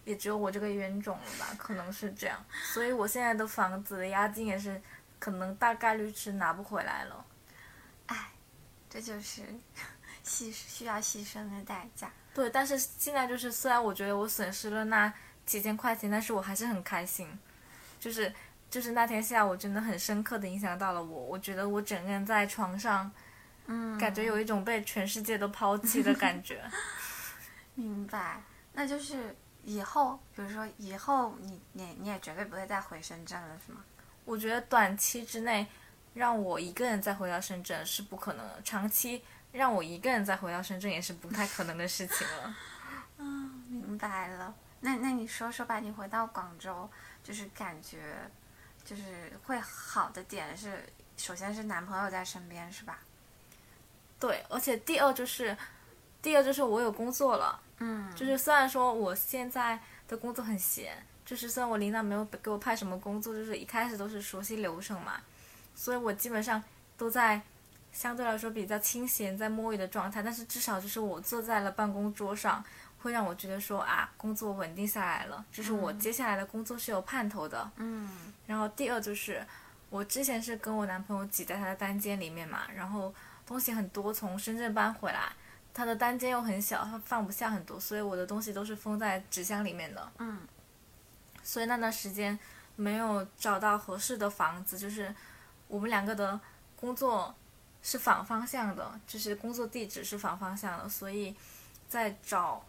[0.07, 4.81] 也只有我这个冤种了吧，可能是这样，所以我现在的房子的押金也是
[5.19, 7.27] 可能大概率是拿不回来了。
[8.07, 8.31] 哎，
[8.89, 9.43] 这就是
[10.25, 12.11] 牺需要牺牲的代价。
[12.39, 15.13] 对，但是现在就是虽然我觉得我损失了那
[15.45, 17.27] 几千块钱，但是我还是很开心，
[17.99, 18.33] 就是
[18.71, 23.11] 就是那天下午真的很深刻的影响到了我，我觉得我整个人在床上，
[23.67, 26.63] 嗯，感觉有一种被全世界都抛弃的感觉。
[27.75, 28.41] 明白。
[28.73, 33.81] 那就是以后，比如说以后你你你也绝对不会再回深圳了，是吗？
[34.25, 35.67] 我觉得短期之内
[36.15, 42.55] 让我一个人再回到深圳是不可能的，长期让我一个人再回到深圳也是不太可能的事情了。
[43.69, 44.55] 明白了。
[44.81, 46.89] 那那你说说吧，你回到广州，
[47.25, 48.17] 就是感觉，
[48.85, 50.85] 就是会好的点是，
[51.17, 53.01] 首先是男朋友在身边，是吧？
[54.21, 55.57] 对，而且第二就是，
[56.23, 57.61] 第二就是我有工作了。
[57.79, 65.21] 嗯，就是虽然说我现在的工作很闲，就是虽然我领导没有给我派什么工作，就是一开始都是熟悉流程嘛，
[65.75, 66.63] 所以我基本上
[66.97, 67.41] 都在
[67.93, 72.63] 相对来说比较清闲在摸鱼的状态，但是至少就是我坐在了办公桌上，
[72.99, 77.71] 会让我觉得说啊，工作稳定下来了，就是我接下来的工作是有盼头的。
[77.77, 79.45] 嗯然后第二就是，
[79.91, 83.13] 我之前是跟我男朋友挤在他的单间里面嘛，然后
[83.47, 85.33] 东西很多，从深圳搬回来，
[85.75, 90.13] 他的单间又很小，他放不下很多，所以我的东西都是封在纸箱里面的。
[90.19, 90.41] 嗯
[91.43, 92.39] 所以那段时间
[92.77, 95.15] 没有找到合适的房子，就是
[95.67, 96.39] 我们两个的
[96.77, 97.35] 工作
[97.83, 101.35] 是反方向的，就是工作地址是反方向的，所以
[101.89, 102.65] 在找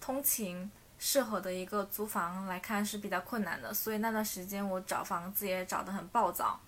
[0.00, 3.72] 通勤适合的一个租房来看是比较困难的。
[3.72, 6.58] 所以那段时间我找房子也找得很暴躁，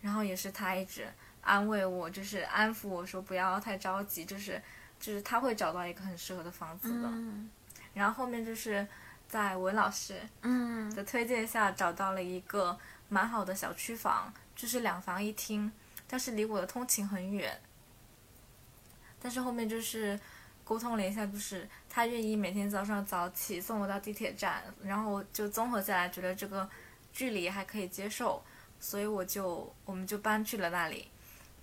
[0.00, 1.06] 然后也是他一直
[1.40, 4.62] 安慰我，就是安抚我说不要太着急，就是
[5.00, 7.08] 就是他会找到一个很适合的房子的。
[7.08, 7.50] 嗯
[7.94, 8.86] 然后后面就是
[9.28, 10.18] 在文老师。
[10.40, 12.78] 嗯的推荐下找到了一个
[13.08, 15.70] 蛮好的小区房，就是两房一厅，
[16.12, 17.58] 但是离我的通勤很远。
[19.18, 20.20] 但是后面就是
[20.62, 26.68] 沟通了一下，就是他愿意每天早上早起送我到地铁站，然后就综合下来觉得这个
[27.14, 28.44] 距离还可以接受，
[28.78, 31.08] 所以我就我们就搬去了那里。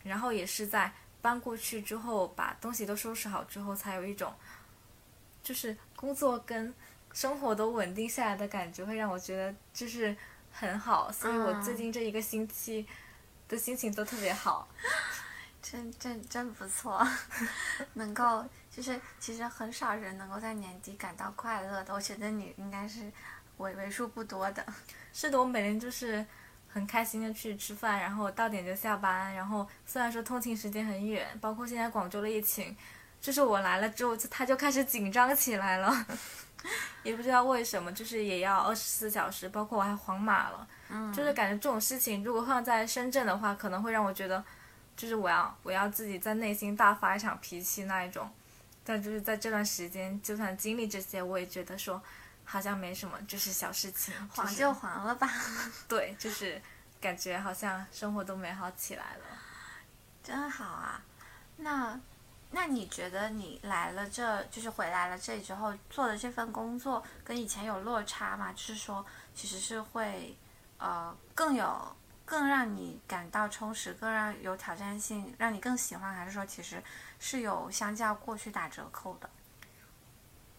[0.03, 4.33] 然后也是在搬过去之后，把东西都收拾好之后，才有一种
[5.43, 6.73] 就是工作跟
[7.13, 10.17] 生活都稳定下来的感觉，会让我觉得就是
[10.51, 12.87] 很好，所以我最近这一个星期
[13.49, 14.65] 的心情都特别好。
[15.61, 17.05] 真真真不错，
[17.93, 23.11] 能够就是其实很少人能够在年底感到快乐的，我觉得你应该是
[23.57, 24.65] 为为数不多的。
[25.13, 26.25] 是的，我每天就是
[26.69, 32.75] 很开心的去吃饭，然后到点就下班，然后虽然说通勤时间很远，包括现在广州的疫情，
[33.19, 36.05] 就是我来了之后，他就开始紧张起来了，
[37.03, 44.43] 也不知道为什么，就是也要二十四小时，包括我还黄码了，嗯，就是感觉这种事情如果放在深圳的话，可能会让我觉得，
[44.97, 48.29] 就是我要我要自己在内心大发一场脾气那一种，
[48.83, 52.01] 但就是在这段时间，就算经历这些，我也觉得说
[52.43, 55.31] 好像没什么，就是小事情，是黄就还了吧，
[55.87, 56.61] 对，就是
[56.99, 59.25] 感觉好像生活都美好起来了。
[60.23, 61.01] 真好啊。
[61.57, 61.99] 那
[62.51, 68.51] 那你觉得你来了这就是回来了这里之后做的这份工作跟以前有落差吗？
[68.53, 70.35] 就是说其实是会
[70.79, 76.81] 呃更有更让你感到充实，更让有挑战性，让你更喜欢，还是说其实
[77.19, 79.29] 是有相较过去打折扣的？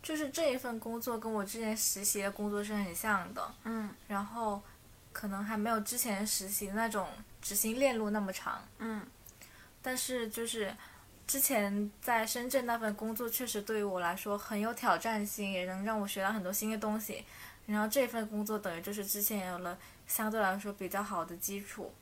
[0.02, 4.62] 就是这一份工作跟我之前实习的工作是很像的，嗯然后
[5.12, 7.08] 可能还没有之前实习那种
[7.42, 9.06] 执行链路那么长，嗯
[9.82, 10.74] 但是就是
[11.26, 17.24] 之前在深圳那份工作确实对于我来说很有挑战性，也能让我学到很多新的东西。
[17.66, 19.78] 然后这份工作等于就是之前有了
[20.10, 21.94] 相对来说比较好的基础，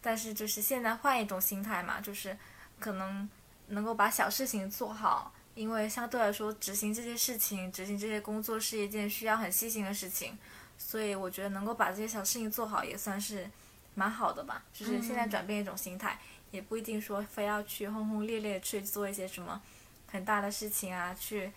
[0.00, 2.34] 但是就是现在换一种心态嘛，就是
[2.80, 3.28] 可能
[3.66, 10.38] 能够把小事情做好，因为相对来说执行这些事情、执行这些工作是一件需要很细心的事情，
[10.78, 13.46] 所以我觉得能够把这些小事情做好也算是
[13.94, 14.64] 蛮好的吧。
[14.72, 16.18] 就是现在转变一种心态，
[16.50, 19.60] 也不一定说非要去轰轰烈烈去做一些什么
[20.10, 21.52] 很大的事情啊，去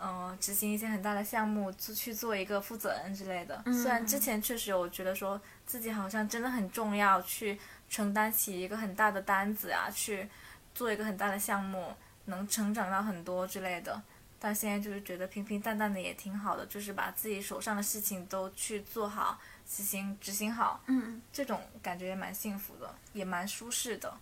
[0.00, 3.62] 嗯、呃执行一些很大的项目，做去做一个负责人之类的。
[3.66, 7.58] 虽然之前确实有觉得说自己好像真的很重要，去
[7.88, 10.28] 承担起一个很大的单子啊，去
[10.74, 11.94] 做一个很大的项目，
[12.26, 14.00] 能成长到很多之类的。
[14.40, 19.36] 但现在就是觉得平平淡淡的也挺好的，就是把自己手上的事情都去做好，
[19.68, 24.16] 执行执行好，嗯，这种感觉也蛮幸福的，也蛮舒适的。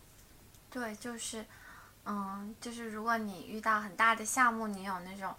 [0.71, 1.45] 对，就是，
[2.07, 5.35] 嗯，就是如果你遇到很大的项目，你有那种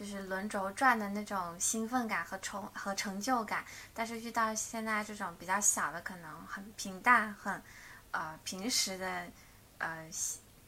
[0.00, 7.62] 就是轮轴转的那种兴奋感和成和成就感，但是遇到现在这种比较小的，可能很平淡、很
[8.12, 9.26] 呃平时的
[9.76, 10.08] 呃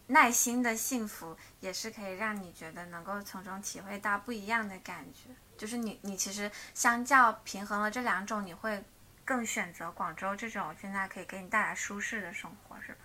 [0.08, 5.30] 耐心的幸福，也是可以让你觉得能够从中体会到不一样的感觉。
[5.56, 8.84] 就是你你其实相较平衡了这两种，你会
[9.24, 13.01] 更选择广州这种现在可以给你带来舒适的生活，是吧？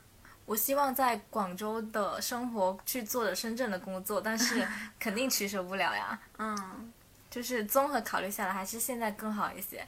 [0.48, 4.66] 我希望在广州的生活去做着深圳的工作，但是
[4.98, 6.18] 肯定取舍不了呀。
[6.38, 6.92] 嗯
[7.30, 9.86] 就是综合考虑下来，还是现在更好一些。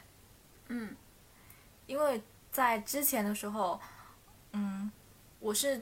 [0.67, 0.93] 嗯
[1.87, 3.79] 因为在之前的时候，
[4.51, 4.91] 嗯，
[5.39, 5.81] 我是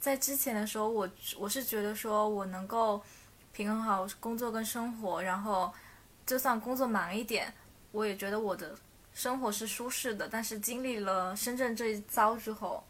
[0.00, 1.08] 在之前的时候，我
[1.38, 3.00] 我是觉得说我能够
[3.52, 5.72] 平衡好工作跟生活，然后
[6.26, 7.54] 就算工作忙一点，
[7.92, 8.76] 我也觉得我的
[9.14, 10.28] 生活是舒适的。
[10.28, 12.82] 但是经历了深圳这一遭之后，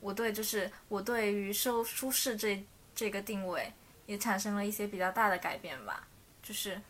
[0.00, 3.72] 我对就是我对于舒舒适这这个定位
[4.06, 6.06] 也产生了一些比较大的改变吧，
[6.42, 6.80] 就是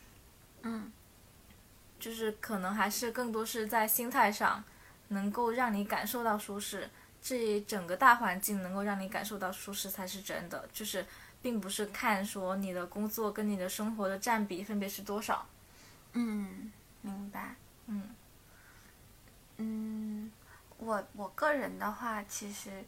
[0.61, 0.91] 嗯
[1.99, 4.63] 就是可能还是更多是在心态上，
[5.07, 6.89] 能够让你感受到舒适，
[7.21, 11.05] 这整个大环境能够让你感受到舒适才是真的，就是
[11.41, 15.45] 并不是看说你的工作跟你的生活的占比分别是多少。
[16.13, 17.55] 嗯，明白。
[17.87, 18.09] 嗯
[19.57, 20.31] 嗯，
[20.77, 22.83] 我我个人的话，其实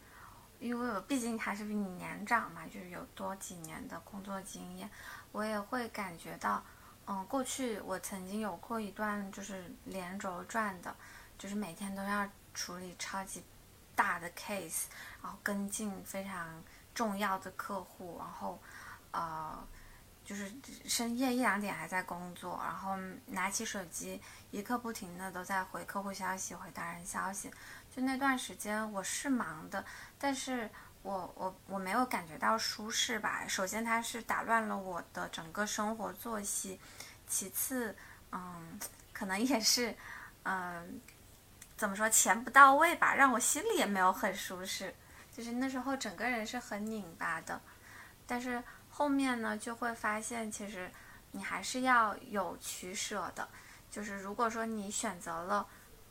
[0.60, 4.89] 因为我毕竟还是比你年长嘛，就是有多几年的工作经验，
[5.32, 6.63] 我也会感觉到，
[7.08, 10.95] 嗯，过去我曾经有过一段就是连轴转的，
[11.38, 13.43] 就是每天都要处理超级
[13.95, 14.86] 大的 case，
[15.24, 16.62] 然后跟进非常
[16.93, 18.62] 重要的客户，然后
[19.12, 19.67] 呃。
[20.26, 20.54] 就是
[20.86, 22.95] 深夜一两点还在工作，然后
[23.26, 27.50] 拿起手机一刻不停的都在回客户消息、回达人消息。
[27.95, 29.84] 就那段时间我是忙的，
[30.17, 30.69] 但是
[31.02, 33.45] 我我我没有感觉到舒适吧。
[33.47, 36.80] 首先它是打乱了我的整个生活作息，
[37.28, 37.95] 其次，
[38.32, 38.80] 嗯，
[39.12, 39.95] 可能也是，
[40.43, 41.02] 嗯，
[41.75, 44.93] 怎么说钱不到位吧，让我心里也没有很舒适。
[45.32, 47.62] 就是那时候整个人是很拧巴的，
[48.25, 48.63] 但是。
[48.91, 50.91] 后面呢，就会发现其实
[51.32, 53.47] 你还是要有取舍的。
[53.89, 55.65] 就是如果说你选择了，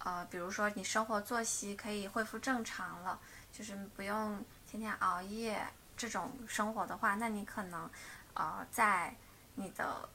[0.08, 3.20] 呃，比如说你生活作息可以恢复正常了，
[3.52, 5.62] 就是不用天天熬夜
[5.98, 7.90] 这种生活的话，那你可能，
[8.32, 9.14] 呃，在
[9.56, 10.08] 你的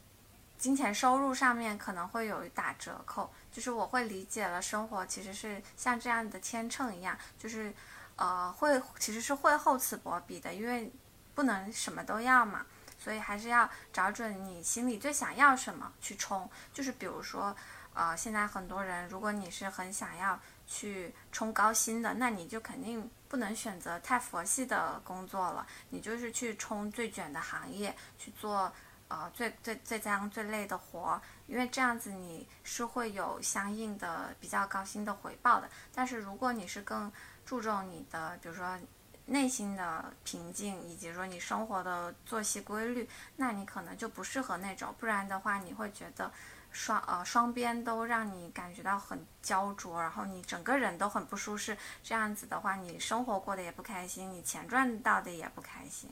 [0.58, 3.32] 金钱收入上面可能会有打折扣。
[3.51, 7.71] 就是我会理解了，生活其实是像这样的天秤一样，就是
[8.15, 10.91] 呃，会其实是会厚此薄彼的，因为。
[11.36, 12.63] 不能什么都要嘛，
[12.99, 16.47] 所以还是要找准你心里最想要什么去冲。
[16.71, 17.56] 就是比如说，
[17.93, 28.71] 呃，现在很多人，如果你是很想要去冲高薪的，那你就肯定不能选择太佛系的工作了，你就是去冲最卷的行业，去做
[29.08, 35.69] 呃最最最脏最累的活，因为这样子你是会有相应的比较高薪的回报的。
[35.93, 37.12] 但是如果你是更
[37.45, 38.77] 注重你的，比如说。
[39.25, 44.93] 内心的平静，以及说你生活的作息规律，那你可能就不适合那种。
[44.99, 46.29] 不然的话，你会觉得
[46.74, 51.78] 双呃双边都让你感觉到很焦灼，然后你整个人都很不舒适。
[52.04, 56.10] 这样子的话，你生活过得也不开心，你钱赚到的也不开心。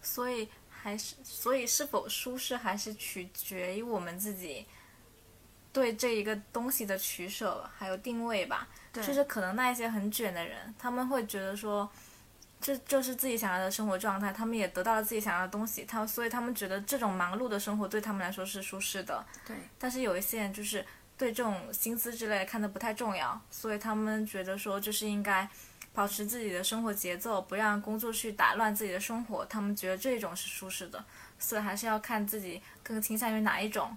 [0.00, 4.64] 所以还是，所以是否舒适还是取决于我们自己
[5.72, 8.68] 对这一个东西的取舍还有定位吧。
[8.92, 11.90] 就是可能那一些很卷的人，他们会觉得说。
[12.64, 19.22] 这就是自己想要的生活状态，他们也得到了自己想要的东西，他所以他们觉得这种忙碌的生活对他们来说是舒适的。
[19.46, 19.54] 对。
[19.78, 20.82] 但是有一些人就是
[21.18, 25.46] 对这种薪资之类看的不太重要，所以他们觉得说就是应该
[25.92, 29.44] 保持自己的生活节奏，不让工作去打乱自己的生活。
[29.44, 31.04] 他们觉得这种是舒适的，
[31.38, 33.94] 所以还是要看自己更倾向于哪一种。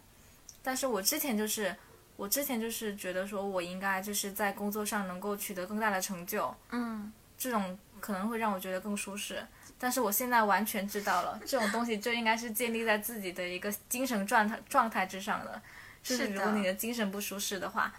[0.61, 1.73] 但是我之前就是，
[2.17, 6.53] 我之前就是觉得说我应该就是在工作上能够取得更大的成就。
[6.71, 7.13] 嗯。
[7.37, 7.79] 这种。
[7.99, 9.45] 可能会让我觉得更舒适，
[9.79, 15.61] 但是我现在完全知道了，这种东西就应该是建立在自己的一个精神状态状态之上的。
[16.03, 17.93] 就是如果你的精神不舒适的话，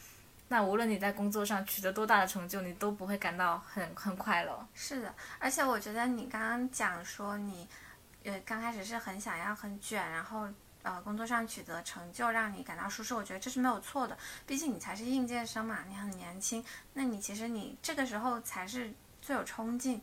[0.49, 4.67] 那无论你在工作上取得多大的成就，你都不会感到很很快乐。
[4.73, 7.69] 是的，而且我觉得你刚刚讲说你，
[8.25, 10.49] 呃，刚开始是很想要很卷，然后
[10.83, 14.17] 呃工作上取得成就让你感到舒适，我觉得这是没有错的。
[14.47, 18.91] 毕竟你才是应届生嘛，你很年轻，那你其实你这个时候才是
[19.29, 20.01] 最有冲劲，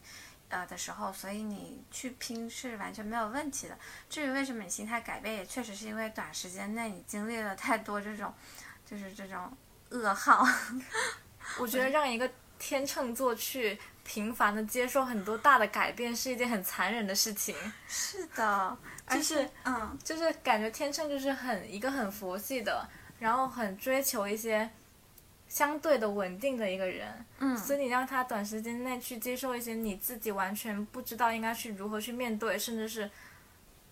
[0.49, 3.75] 呃的时候，所以你去拼是完全没有问题的。
[4.07, 8.31] 至于为什么你心态改变，也确实是因为短时间内你经历了太多这种，
[8.85, 9.51] 就是这种。
[9.89, 10.45] 噩耗，
[11.59, 17.55] 我觉得让一个天秤座去频繁的接受很多大的改变是一件很残忍的事情。
[17.87, 22.87] 是的，就是嗯，就是感觉天秤就是很一个很佛系的，
[23.19, 24.69] 然后很追求一些
[25.47, 27.25] 相对的稳定的一个人。
[27.39, 33.09] 嗯，所以你让他短时间内去接受一些你自己完全不知道应该去如何去面对，甚至是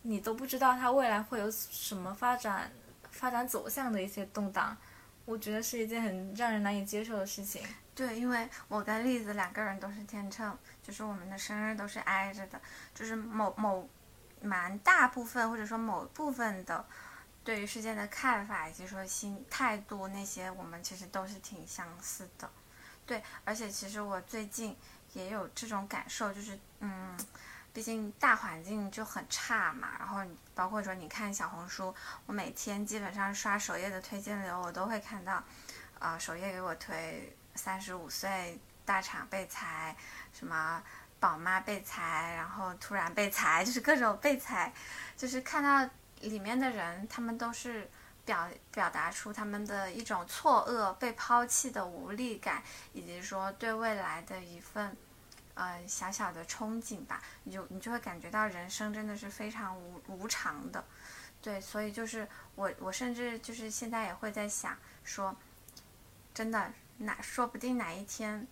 [0.01, 2.71] 你都不知道他未来会有什么发展
[3.11, 4.75] 发展走向的一些动荡。
[5.25, 7.61] 我觉得是一件很让人难以接受的事情。
[7.95, 12.59] 对，因为我跟栗子两个人都是天秤，就是我们的生日都是挨着的，
[12.93, 13.87] 就是某某
[14.41, 16.85] 蛮大部分或者说某部分的
[17.43, 22.49] 对于事件的看法以及说心态度那些，我们其实都是挺相似的。
[23.05, 24.77] 对，而且其实我最近
[25.13, 27.17] 也有这种感受，就是嗯。
[27.73, 30.21] 毕竟大环境就很差嘛，然后
[30.53, 31.91] 包括说你看小红书，
[32.27, 35.43] 我每天基本上刷首页的推荐流，我都会看到，
[35.97, 39.95] 啊，首页给我推三十五岁大厂被裁，
[40.31, 40.83] 什么
[41.19, 44.71] 宝妈被裁，然后突然被裁，就是各种被裁，
[45.17, 45.89] 就是看到
[46.29, 47.89] 里面的人，他们都是
[48.25, 52.61] 表表达出他们的一种错愕、被抛弃的无力感，
[52.93, 54.95] 以及说对未来的一份。
[55.55, 60.83] 呃，小小的憧憬吧，你就你就会感觉到人生真的是非常无无常的，
[61.43, 65.35] 对，所以就是我我甚至就是现在也会在想说，
[66.33, 68.47] 真的哪说不定哪一天，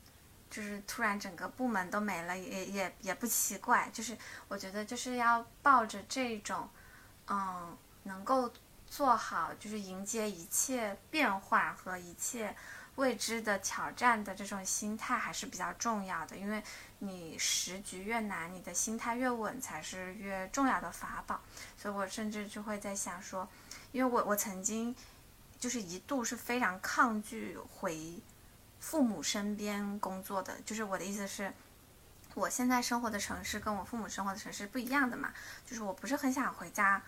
[0.51, 4.15] 就是突然整个部门都没了，也也也不奇怪，就是
[4.47, 6.69] 我觉得就是要抱着这种，
[7.27, 8.51] 嗯，能够
[8.87, 12.55] 做好就是迎接一切变化和一切。
[12.95, 16.61] 未知的挑战的这种心态还是比较重要的，因为
[16.99, 21.39] 你时局越难，你的心态越稳才是越重要的法宝。
[21.77, 23.47] 所以我甚至就会在想说，
[23.93, 24.93] 因为我我曾经
[25.57, 28.19] 就是一度是非常抗拒回
[28.81, 31.51] 父母身边工作的，就是我的意思是，
[32.33, 35.33] 我现在生活的城市跟我父母生活的城市不一样的嘛，
[35.65, 37.01] 就是我不是很想回家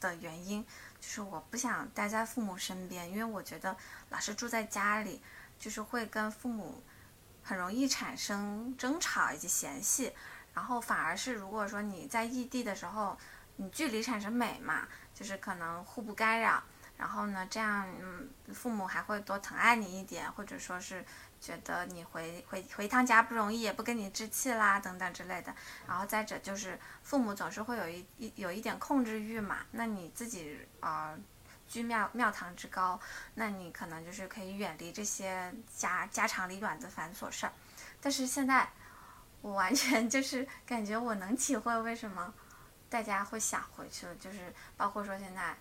[0.00, 0.66] 的原因。
[1.00, 3.76] 就是我不想待在父母身边，因为我觉得
[4.08, 5.20] 老是住在家里，
[5.58, 6.82] 就是会跟父母
[7.42, 10.12] 很容易产生争吵以及嫌隙。
[10.54, 13.18] 然后反而是如果说你在异地的时候，
[13.56, 16.62] 你距离产生美嘛，就是可能互不干扰。
[16.96, 21.04] 然后呢，这样嗯，父母还会多疼爱你一点，或者说是。
[21.44, 25.54] 觉得你回回回趟家不容易，也不跟你置气啦，等等之类的。
[25.86, 31.14] 然后再者就是父母总是会有一一有一点控制欲嘛，那你自己啊
[31.68, 32.98] 居庙庙堂之高，
[33.34, 37.52] 那你可能就是可以远离这些家家长里短的繁琐事儿。
[38.00, 38.66] 但是现在
[39.42, 42.32] 我完全就是感觉我能体会为什么
[42.88, 45.54] 大家会想回去，就是包括说现在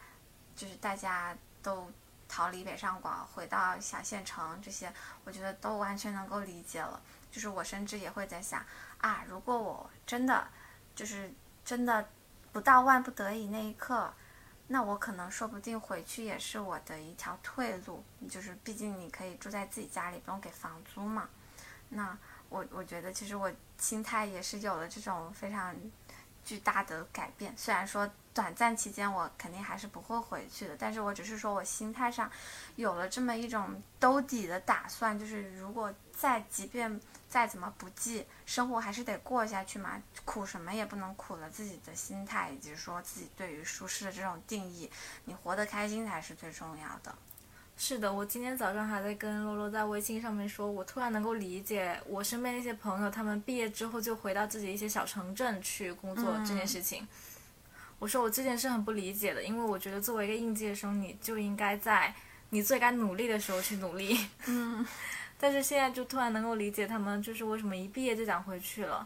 [0.55, 1.91] 就是大家都。
[2.33, 4.91] 逃离北上广，回到小县城，这些
[5.23, 6.99] 我觉得都完全能够理解了。
[7.29, 8.65] 就是我甚至也会在想，
[8.97, 10.47] 啊，如果我真的
[10.95, 11.31] 就是
[11.63, 12.09] 真的
[12.51, 14.11] 不到万不得已那一刻，
[14.65, 18.03] 那我可能说不定回去也是我的一条退路。
[18.27, 21.29] 就是毕竟你可以住在自己家里，不用给房租嘛。
[21.89, 22.17] 那
[22.49, 25.75] 我我觉得其实我心态也是有了这种非常
[26.43, 27.53] 巨大的改变。
[27.57, 28.09] 虽然说。
[28.33, 32.27] 短暂期间我肯定还是不会回去的，但是我只是说我心态上
[32.77, 44.89] 有了这么一种兜底的打算，就是如果再即便再怎么不济，生活还是得过下去嘛，苦什么也不能苦了自己的心态，以及说自己对于舒适的这种定义，
[45.25, 47.15] 你活得开心才是最重要的。
[47.85, 57.05] 是的，我今天早上还在跟洛洛在微信上面说，我突然能够理解我身边那些朋友，他们毕业之后就回到自己一些小城镇去工作这件事情。
[57.99, 62.15] 我说我之前是很不理解的，因为我觉得作为一个应届生，你就应该在
[62.51, 64.17] 你最该努力的时候去努力。
[64.45, 64.87] 嗯，
[65.37, 69.05] 但是现在就突然能够理解他们，就是为什么一毕业就想回去了，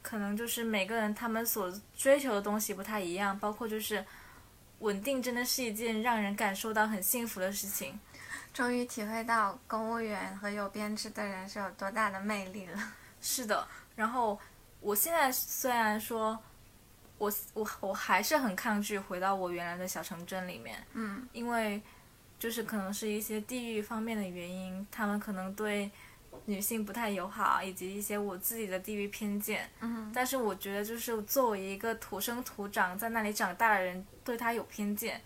[0.00, 4.02] 可能就是每个人他们所追求的东西不太一样，包括就是
[4.78, 7.98] 稳定真的是一件让人感受到很幸福的事情。
[8.56, 12.92] 终于体会到公务员和有编制的人是有多大的魅力了。
[13.20, 14.38] 是的，然后
[14.80, 16.38] 我现在虽然说。
[17.18, 21.80] 我我我还是很抗拒回到我原来的小城镇里面，嗯，因为
[22.38, 25.90] 就是可能是一些地域方面的原因，他们可能对
[26.44, 29.66] 女性不太友好，以及一些我自己的地域偏见。
[29.80, 35.18] 嗯但是我觉得，就是作为一个土生土长在那里长大的人，对他有偏见，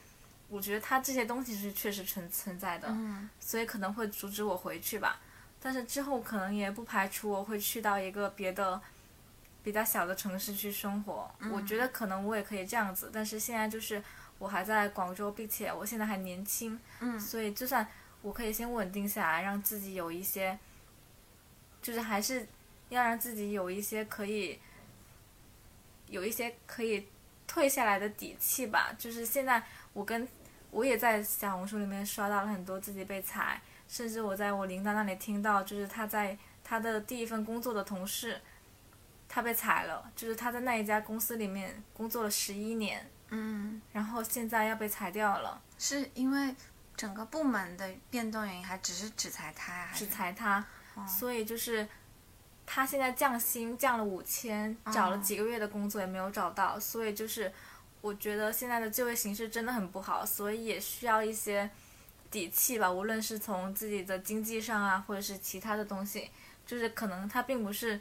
[0.50, 5.20] 我觉得他这些东西是确实存存在的，嗯所以可能会阻止我回去吧。
[5.62, 8.80] 但是之后可能也不排除我会去到一个别的
[9.62, 11.30] 比较小的城市去生活。
[11.52, 14.02] 我觉得可能我也可以这样子，但是现在就是
[14.38, 17.86] 我还在广州，并且我现在还年轻，嗯所以就算
[18.22, 20.58] 我可以先稳定下来，让自己有一些，
[21.80, 22.46] 就是还是
[22.88, 24.58] 要让自己有一些可以，
[26.08, 27.06] 有一些可以
[27.46, 28.92] 退下来的底气吧。
[28.98, 30.26] 就是现在我跟
[30.70, 38.40] 我也在小红书里面刷到了很多自己被裁，甚至我在我领导那里听到，就是他在他的第一份工作的同事，
[39.28, 45.60] 他被裁了，就是他在那一家公司里面工作了十一年，嗯，然后现在要被裁掉了。
[45.78, 46.54] 是因为
[46.96, 49.88] 整个部门的变动原因，还只是只裁他呀？
[49.94, 50.64] 只裁他，
[51.06, 51.88] 所以就是
[52.66, 57.52] 他现在降薪降了五千，找了几个月的工作也没有找到，所以就是
[58.00, 61.68] 我觉得现在的就业形势真的很不好，所以也需要一些
[62.30, 66.30] 底气吧，无论是从自己的经济上啊，或者是其他的东西，
[66.66, 68.00] 就是可能它并不是，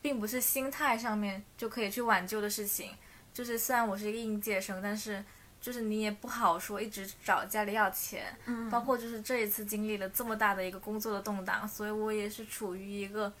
[0.00, 2.90] 并不是心态上面就可以去挽救的事情。
[3.32, 5.24] 就是虽然我是一个应届生，但是
[5.60, 13.32] 就是你也不好说一直找家里要钱，嗯包括就是这一次经历了这么大的一个工作的动荡，所以我也是处于一个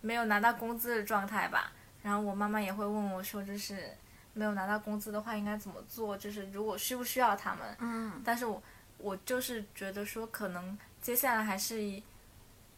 [0.00, 1.72] 没有拿到工资的状态吧。
[2.02, 3.90] 然后我妈妈也会问我说，就是
[4.34, 6.16] 没有拿到工资的话应该怎么做？
[6.16, 7.76] 就是如果需不需要他们？
[7.80, 8.62] 嗯但是我
[8.98, 12.02] 我就是觉得说，可能接下来还是以，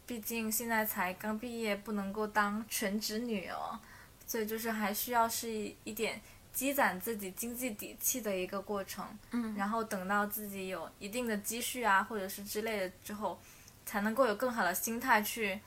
[0.06, 3.78] 毕竟现在才刚毕业，不能够当全职女哦，
[4.26, 6.20] 所以就是还需要是一一点
[6.52, 9.06] 积攒自己经济底气的一个过程。
[9.30, 13.38] 嗯，然后等到自己有一定的积蓄啊，或者是之类的之后，
[13.86, 15.60] 才能够有更好的心态去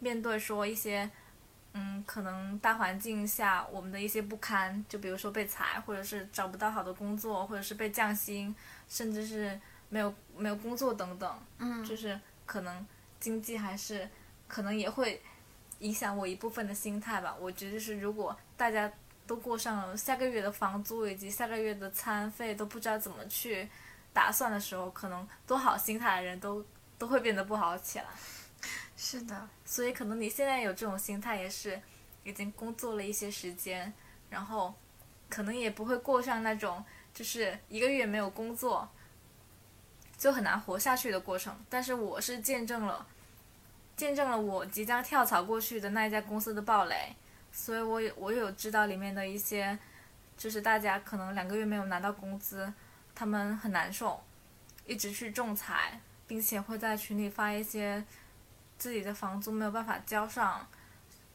[0.00, 1.08] 面对说一些，
[1.74, 8.54] 嗯，可能大环境下我们的一些不堪，就比如说被裁，或者是找不到好的工作，或者是被降薪，
[8.88, 12.86] 甚至是没有没有工作等等，嗯就是可能
[13.20, 14.08] 经济还是
[14.48, 15.20] 可能也会
[15.80, 17.36] 影响我一部分的心态吧。
[17.38, 18.90] 我觉得就是如果大家
[19.26, 23.68] 都过上了下个月的房租以及下个月的餐费都不知道怎么去
[24.12, 26.64] 打算的时候，可能多好心态的人都
[26.96, 28.06] 都会变得不好起来。
[29.00, 31.80] 是的，所以可能你现在有这种心态，也是
[32.24, 33.94] 已经工作了一些时间，
[34.28, 34.74] 然后
[35.28, 36.84] 可能也不会过上那种
[37.14, 38.88] 就是一个月没有工作
[40.16, 41.56] 就很难活下去的过程。
[41.70, 43.06] 但是我是见证了，
[43.96, 47.14] 见证了我即将跳槽过去的那一家公司的暴雷，
[47.52, 49.78] 所以我有我有知道里面的一些，
[50.36, 52.72] 就是大家可能两个月没有拿到工资，
[53.14, 54.20] 他们很难受，
[54.86, 58.04] 一直去仲裁，并且会在群里发一些。
[58.78, 60.66] 自己的房租没有办法交上，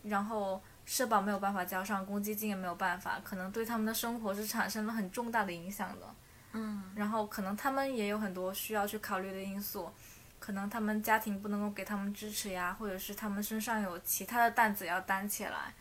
[0.04, 6.16] 然后社保没有办法交上，公积金也没有办法，可能对他们的生活是产生了很重大的影响的。
[6.56, 9.92] 嗯然后可能他们也有很多需要去考虑的因素，
[10.40, 15.74] 可能他们家庭不能够给他们支持呀，或者是他们身上有其他的担子要担起来，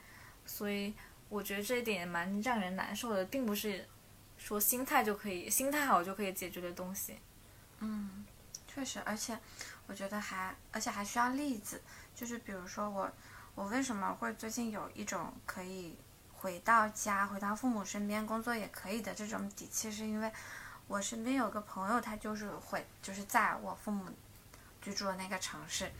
[0.46, 0.94] 所以
[1.28, 3.86] 我觉得这一点也蛮让人难受的，并不是
[4.38, 7.16] 说心态就可以，心态好就可以解决的东西。
[7.80, 8.24] 嗯，
[8.66, 9.38] 确实，而且
[9.92, 11.82] 我觉得还，而且还需要例子，
[12.14, 13.12] 就是比如说我，
[13.54, 15.98] 我为什么会最近有一种可以
[16.32, 20.32] 回到家、回到父母身边工作也可以的这种底气，是因为
[20.88, 24.06] 我身边有个朋友，他就是会，就是在我父母
[24.80, 25.92] 居住的那个城市，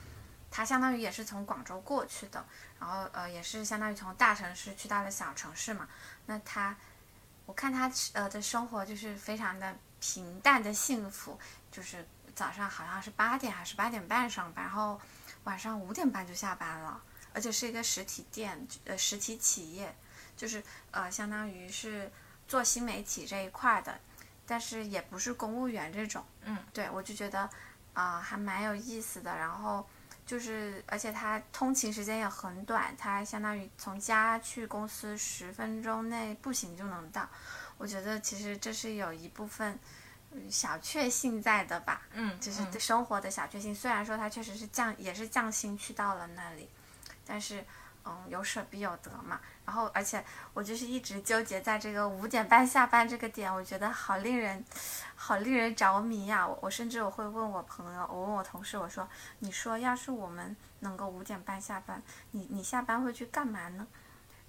[0.50, 2.42] 他相当于也是从广州过去的，
[2.80, 5.86] 然后呃也是相当于从大城市去到了小城市嘛，
[6.24, 6.74] 那他，
[7.44, 11.38] 我看他呃的生活就是非常的平淡的幸福，
[11.70, 15.00] 就是早上好像是八点还是八点半上班，然后
[15.44, 17.02] 晚上五点半就下班了，
[17.32, 19.94] 而且是一个实体店，呃，实体企业，
[20.36, 22.10] 就是呃，相当于是
[22.46, 23.98] 做新媒体这一块的，
[24.46, 27.48] 但是也不是公务员这种，嗯，对我就觉得
[27.94, 29.86] 啊、还蛮有意思的，然后。
[30.24, 37.28] 就是，而且他通勤时间也很短，他相当于从家去公司十分钟内步行就能到。
[37.76, 39.78] 我觉得其实这是有一部分嗯
[40.50, 43.74] 小确幸在的吧，嗯，就是嗯对生活的小确幸。
[43.74, 46.68] 虽然说他确实是降，也是降薪去到了那里，
[47.26, 47.64] 但是
[48.04, 49.40] 嗯，有舍必有得嘛。
[49.64, 50.24] 然后，而且
[50.54, 54.64] 我就是一直纠结在这个五点半下班这个点，我觉得好令人，
[55.14, 59.08] 好令人着迷呀、我我甚至我会问我朋友，我问我同事，我说，
[59.38, 62.02] 你说要是我们能够五点半下班，
[62.32, 63.86] 你你下班会去干嘛呢？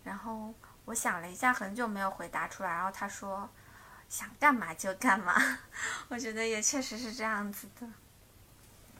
[0.04, 0.52] 然后
[0.86, 2.70] 我想了一下，很久没有回答出来。
[2.72, 3.48] 然后他说，
[4.14, 5.34] 想干嘛就干嘛。
[6.08, 7.88] 我觉得也确实是这样子的。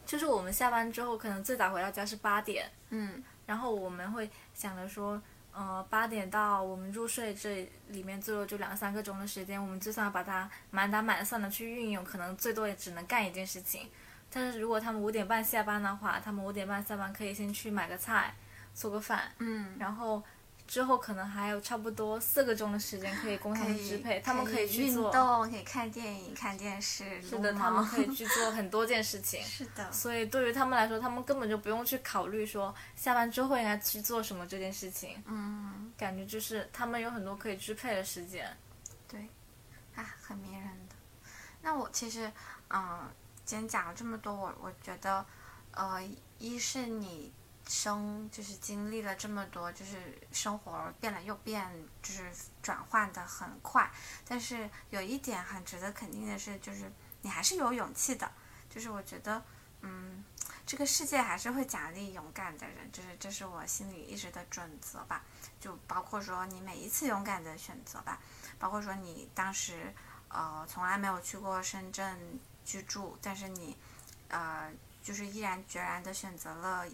[0.08, 5.22] 就是我们下班之后，可能最早回到家是八点，嗯然后我们会想着说，
[5.54, 13.88] 呃，八点到我们入睡这里面最多就两三个钟的时间，我们就算把它满打满算的去运用，可能最多也只能干一件事情。
[14.32, 18.34] 但是如果他们五点半下班的话，他们五点半下班可以先去买个菜，
[18.74, 20.24] 做个饭，嗯，然后
[20.68, 27.22] 之后可能还有差不多四个钟的时间可以供他们支配，他们可以去运，动，可以看电影、看电视。
[27.22, 29.42] 是的，他们可以去做很多件事情。
[29.46, 38.56] 是的，所以对于他们来说，他们根本就不用去考虑说下班之后应该去做什么这件事情，嗯，感觉就是他们有很多可以支配的时间。
[39.08, 39.28] 对，
[39.96, 40.96] 啊，很迷人的。
[41.62, 42.32] 那我其实，
[42.70, 43.10] 嗯，
[43.46, 45.26] 今天讲了这么多，我我觉得，
[45.72, 46.02] 呃，
[46.40, 47.32] 一是你
[47.68, 53.90] 生就是经历了这么多，就是生活变了又变，就是转换的很快。
[54.28, 56.92] 但是有一点很值得肯定的是，就是
[57.22, 58.32] 你还是有勇气的。
[58.70, 59.44] 就是我觉得，
[59.82, 60.24] 嗯，
[60.66, 65.24] 这个世界还是会奖励勇敢的人，就是这是我心里一直的准则吧。
[65.60, 68.20] 就包括说你每一次勇敢的选择吧，
[68.58, 69.94] 包括说你当时
[70.28, 73.78] 呃从来没有去过深圳居住，但是你
[74.30, 74.72] 呃
[75.04, 76.86] 就是毅然决然的选择了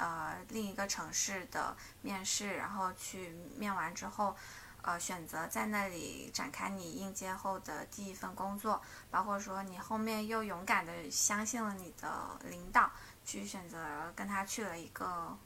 [0.00, 4.34] 呃另一个城市的面试，然后去面完之后。
[4.82, 8.80] 呃，选择在那里展开你应届后的第一份工作，
[9.10, 12.08] 包括说你后面又勇敢的相信了你的
[12.44, 12.90] 领导，
[13.22, 15.36] 去选择跟他去了一个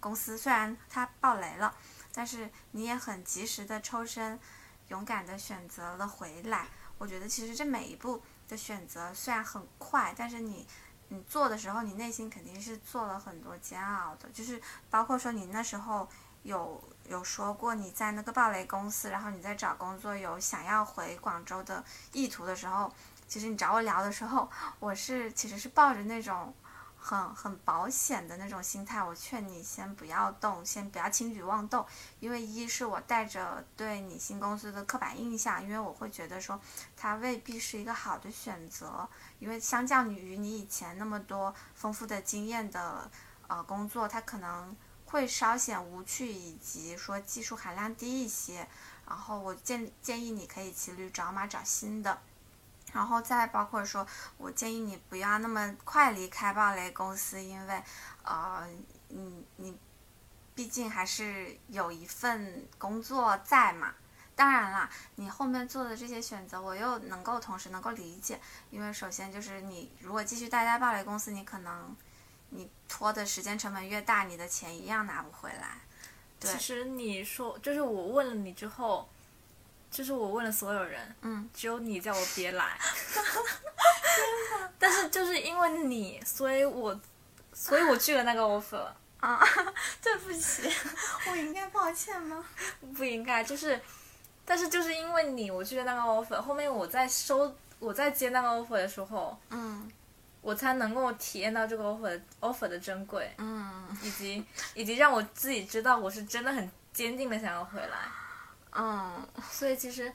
[0.00, 1.74] 公司，虽然他爆雷了，
[2.10, 4.40] 但是你也很及时的抽身，
[4.88, 6.66] 勇敢的选择了回来。
[6.96, 10.66] 我觉得其实这每一步的选择虽然很快，但是你
[11.10, 16.08] 你做的时候，你内心肯定是做了很多煎熬的，就是包括说你那时候
[16.44, 22.92] 有有说过你在那个暴雷公司，然后你在找工作有想要回广州的意图的时候，
[23.28, 24.48] 其实你找我聊的时候，
[24.78, 26.54] 我是其实是抱着那种。
[27.02, 31.84] 很很保险的那种心态，我劝你先不要动，先不要轻举妄动，
[32.20, 36.60] 因为一是我带着对你新公司的刻板印象，因为我会觉得说
[36.96, 43.10] 它未必是一个好的选择，因为相较于你以前那么多丰富的经验的
[43.48, 44.76] 呃工作，它可能
[45.06, 48.68] 会稍显无趣，以及说技术含量低一些，
[49.08, 52.20] 然后我建建议你可以骑驴找马找新的。
[52.92, 57.82] 然后再包括说，我建议你不要那么快离开暴雷公司，因为，
[58.24, 58.66] 呃，
[59.08, 59.78] 你你，
[60.54, 63.94] 毕竟还是有一份工作在嘛。
[64.36, 71.94] 当然啦，你后面做的这些选择，我又能够同时能够理解，因为首先就是你如果继续待在暴雷公司，你可能
[72.48, 75.78] 你拖的时间成本越大，你的钱一样拿不回来。
[76.38, 79.06] 对其实你说，就是我问了你之后，
[79.90, 82.78] 就是我问了所有人，嗯，只有你叫我别来。
[84.78, 86.98] 但是就是因为你，所以我，
[87.52, 88.86] 所以我去了那个 offer。
[89.20, 89.38] 啊，
[90.02, 90.62] 对不起，
[91.30, 92.42] 我应该抱歉吗？
[92.96, 93.78] 不应该，就是，
[94.46, 96.40] 但是就是因为你，我去了那个 offer。
[96.40, 99.90] 后面我在收，我在接那个 offer 的时候，嗯
[100.40, 108.08] 我才能够体验到这个 offer offer 的珍贵，嗯以及以及让我自己知道我是真的很坚定的想要回来。
[108.72, 110.12] 嗯所以其实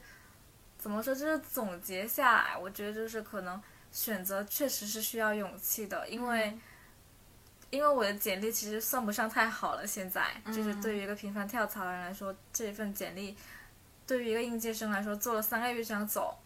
[0.78, 3.60] 怎么说，就是总结下来，我觉得就是可能
[3.92, 6.58] 选择确实是需要勇气的，因为、
[7.70, 13.36] 因为我的简历其实算不上太好了，现在、就是对于一个频繁跳槽的人来说，这份简历
[14.06, 16.38] 对于一个应届生来说，做了三个月就想走。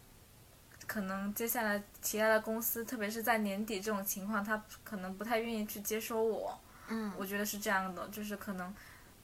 [0.87, 6.59] 可能接下来其他的公司，特别是在年底这种情况，他可能不太愿意去接收我。
[6.89, 8.73] 嗯我觉得是这样的，就是可能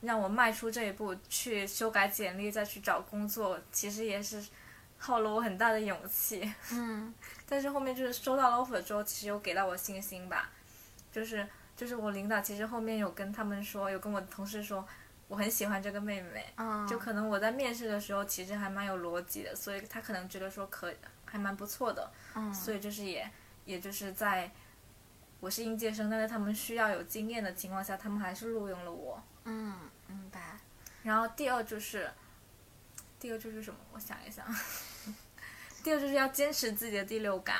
[0.02, 4.43] 让我迈出这一步去修改简历，再去找工作，其实也是
[4.98, 6.54] 耗了我很大的勇气。
[6.72, 7.14] 嗯
[7.50, 10.50] 但是后面就是收到了 offer 之后，其实有给到我信心吧，
[11.12, 14.86] 就是就是我领导其实后面有跟他们说，有跟我的同事说，
[15.28, 20.93] 我很喜欢这个妹妹，嗯，就可能我在面试的时候其实还蛮有逻辑的，所以他可能觉得说可
[21.26, 23.30] 还蛮不错的，嗯所以就是也
[23.66, 24.52] 也就是在
[25.39, 29.24] 我是应届生，但是他们需要有经验的情况下，他们还是录用了我。
[29.48, 29.74] 嗯
[30.08, 30.60] 明白。
[31.04, 32.10] 然后第二就是，
[33.20, 33.80] 第二就是什么？
[33.93, 34.45] 我想一想，
[35.84, 37.58] 第二就是要坚持自己的第六感，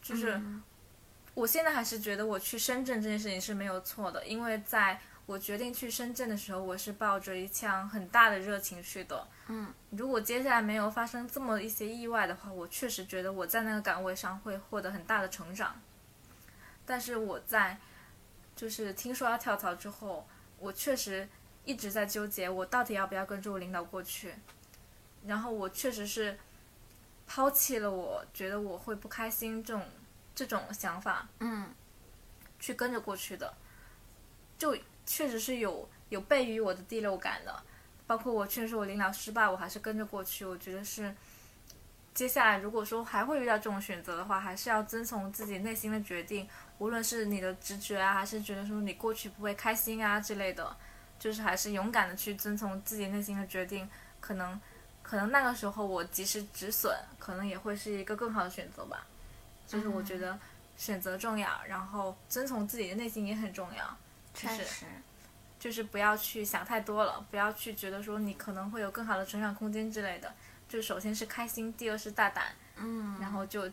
[0.00, 0.62] 就是、嗯
[1.34, 9.26] 我现在还是觉得我去深圳这件事情是没有错的，因为在我决定去深圳的时候，我是抱着一腔很大的热情去的。
[9.48, 15.74] 嗯如果接下来没有发生这么一些意外的话，我确实觉得我在那个岗位上会获得很大的成长。
[16.86, 17.76] 但是我在
[18.54, 20.28] 就是听说要跳槽之后，
[20.58, 21.28] 我确实
[21.64, 24.34] 一直在纠结，我到底要不要跟着我领导过去。
[25.26, 26.38] 然后我确实是
[27.26, 29.82] 抛弃了我觉得我会不开心这种
[30.34, 31.72] 这种想法，嗯
[32.60, 33.54] 去跟着过去的，
[34.58, 34.76] 就
[35.06, 37.62] 确实是有有悖于我的第六感的。
[38.06, 40.44] 包括我确实我领导失败，我还是跟着过去。
[40.44, 41.14] 我觉得是，
[42.12, 46.46] 接下来如果说还会遇到这种选择的话，还是要遵从自己内心的决定，
[46.78, 50.76] 无论是你的直觉啊，还是觉得说你过去不会开心啊之类的，
[51.18, 53.88] 就是还是勇敢的去遵从自己内心的决定。
[54.20, 54.60] 可能，
[55.02, 59.06] 可能那个时候我及时止损，可能也会是一个更好的选择吧。
[59.66, 60.38] 就是我觉得
[60.76, 63.96] 选择重要，然后遵从自己的内心也很重要。
[64.34, 64.86] 确实。
[65.58, 70.30] 就是不要去想太多了，不要去觉得说你可能会有更好的成长空间之类的。
[70.68, 73.70] 就首先是开心，第二是大胆，嗯，然后就，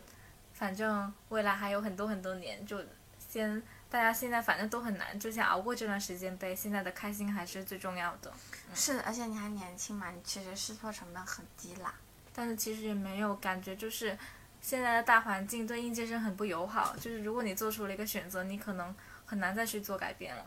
[0.52, 2.80] 反正未来还有很多很多年，就
[3.18, 6.54] 先大家现在反正都很难，就想熬过这段时间呗。
[6.54, 8.32] 现在的开心还是最重要的。
[8.74, 11.94] 是的，而且你还年轻嘛，你其实试错成本很低啦。
[12.34, 14.16] 但是其实也没有感觉，就是
[14.60, 16.94] 现在的大环境对应届生很不友好。
[16.96, 18.94] 就是如果你做出了一个选择，你可能
[19.26, 20.44] 很难再去做改变了，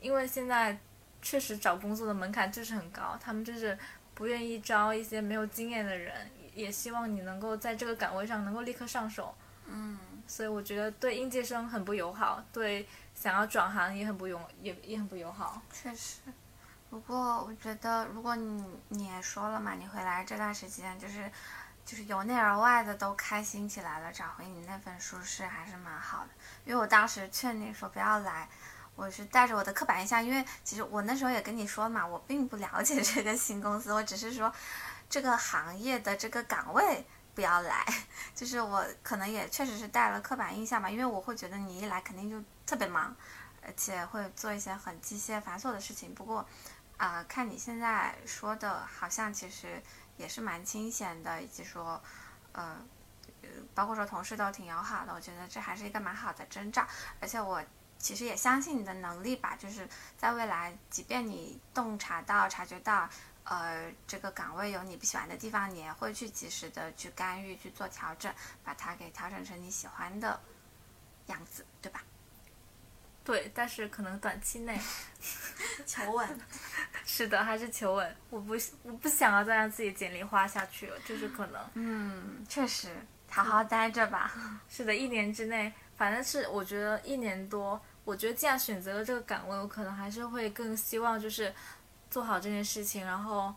[0.00, 0.78] 因为现在。
[1.20, 3.76] 确实找工作的门槛就是很高，他们就是
[4.14, 6.14] 不愿意招一些没有经验的人，
[6.54, 9.34] 也希望你能够在这个岗位上能够立刻上手。
[9.68, 15.60] 嗯，所以我觉得对应届生很不友好，对想要转行也很不友也也很不友好。
[15.72, 16.20] 确实，
[16.90, 21.30] 不过我觉得如果你你也说了嘛，你回来这段时间就是
[21.84, 26.30] 就是由内而外的都开心起来了，找回你那份舒适还是蛮好的。
[26.64, 28.48] 因为我当时劝你说不要来。
[28.96, 34.52] 我是带着我的刻板印象，因为其实我那时候也跟你说嘛，我并不了解这个新公司，我只是说
[35.08, 37.06] 这个行业的这个岗位
[37.38, 37.86] 不要来，
[38.34, 43.14] 就是我可能也确实是带了刻板印象吧，因为我会觉得你一来肯定就特别忙，
[43.62, 46.12] 而且会做一些很机械繁琐的事情。
[46.12, 46.44] 不过，
[46.96, 49.80] 啊，看你现在说的，好像其实
[50.16, 52.02] 也是蛮清闲的，以及说，
[52.50, 52.76] 呃，
[53.72, 56.84] 包括说同事都挺友好的，我觉得这还是一个蛮好的征兆，
[57.20, 57.62] 而且我。
[58.00, 63.10] 其实也相信你的能力吧，就是在未来，即便你洞察到、察觉到，
[63.48, 68.32] 呃，这个岗位有你不喜欢的地方，你也会去及时的去干预、去做调整，
[68.62, 70.38] 把它给调整成你喜欢的
[71.26, 72.02] 样子，对吧？
[73.24, 74.78] 对，但是可能短期内
[75.86, 76.40] 求稳。
[77.04, 78.16] 是的，还是求稳。
[78.30, 81.70] 我不，我不想要再让自己简历花下去了，就是可能。
[81.74, 82.94] 嗯，确实，
[83.30, 84.32] 好好待着吧。
[84.68, 85.72] 是的，一年之内。
[85.96, 91.52] 反正是我觉得一年多，我觉得既然选择了这个岗位，我可能还是会更希望就是
[92.10, 93.54] 做好这件事情，然后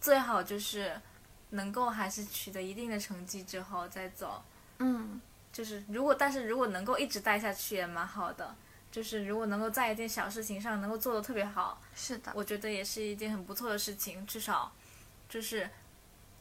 [0.00, 1.00] 最好就是
[1.50, 4.42] 能够还是取得一定的成绩之后再走。
[4.78, 5.20] 嗯，
[5.52, 8.54] 就是如果但是如果能够一直待下去也蛮好的，
[8.90, 14.72] 就是如果能够在一件小事情上能够做得特别好，是的，我觉得也是一件很不错的事情，至少
[15.28, 15.68] 就是。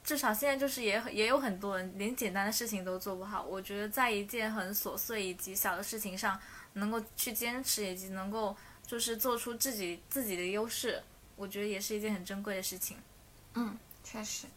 [0.03, 3.43] 至少现在就是也也有很多人连简单的事情都做不好。
[3.43, 6.39] 我觉得在一件很琐碎以及小的事情上，
[6.75, 8.55] 能够去坚持以及能够
[8.85, 11.03] 就是做出自己自己的优势，
[11.37, 12.97] 我觉得也是一件很珍贵的事情。
[13.53, 14.47] 嗯，确实。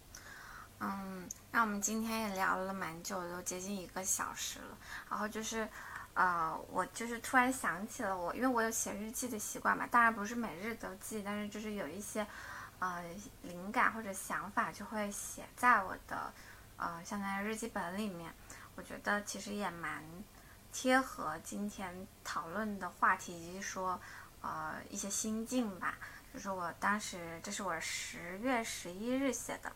[0.81, 4.77] 嗯，那我们今天也聊了蛮久，都接近一个小时了。
[5.09, 5.69] 然后就是，
[6.15, 12.27] 呃，我就是突然想起了我，因为我有写日记的习惯嘛，当然不是每日都记，但是就是有一些。
[12.83, 13.05] 呃，
[13.43, 16.33] 灵感或者想法就会写在我的
[16.79, 18.33] 呃，相当于日记本里面。
[18.75, 20.03] 我觉得其实也蛮
[20.73, 24.01] 贴合今天讨论的话题，以及说
[24.41, 25.99] 呃一些心境吧。
[26.33, 29.73] 就是我当时，这是我十月十一日写的。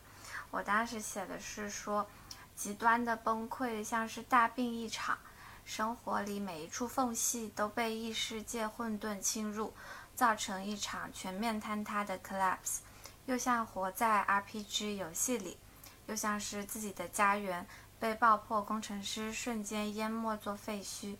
[0.51, 2.07] 我当时写的是说，
[2.55, 5.17] 极端的崩溃像是大病一场，
[5.65, 9.73] 生活里每一处缝隙都被异世界混沌侵入，
[10.15, 12.79] 造成一场全面坍塌的 collapse。
[13.25, 15.57] 又像活在 RPG 游戏里，
[16.05, 17.67] 又像是自己的家园
[17.99, 21.17] 被爆破，工程师瞬间淹没做废墟。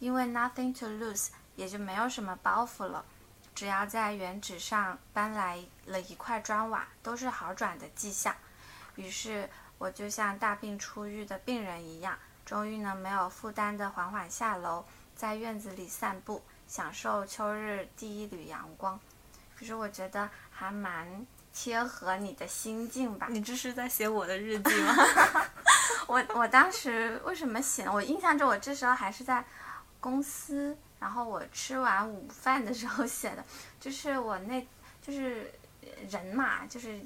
[0.00, 3.04] 因为 nothing to lose，也就没有什么包袱了。
[3.54, 8.34] 只要在原址上搬来了一块砖瓦，都是好转的迹象。
[8.96, 9.48] 于是
[9.78, 14.84] 我就像大病初愈的病人一样，终于能没有负担的缓缓下楼，
[15.14, 18.98] 在院子里散步，享受秋日第一缕阳光。
[19.56, 23.28] 可是我觉得还蛮贴合你的心境吧。
[23.30, 24.94] 你这是在写我的日记吗？
[26.06, 27.88] 我我当时为什么写？
[27.88, 29.44] 我印象中我这时候还是在
[30.00, 33.44] 公司，然后我吃完午饭的时候 写的。
[33.78, 34.66] 就是我那，
[35.02, 35.52] 就是
[36.08, 36.98] 人嘛，就是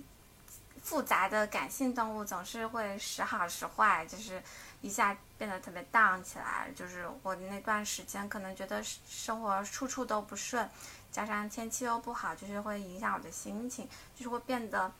[0.80, 4.40] 复杂的感性动物，总是会时好时坏，就是
[4.82, 6.70] 一下变得特别荡起来。
[6.76, 10.70] 就是我那段时间可能觉得生活处处都不顺。
[11.10, 14.92] 加上天气又不好，就是会影响我的心情，就是会变得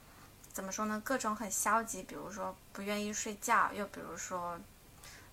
[0.53, 1.01] 怎么说呢？
[1.05, 4.59] 各种很消极，比如说不愿意睡觉，又比如说，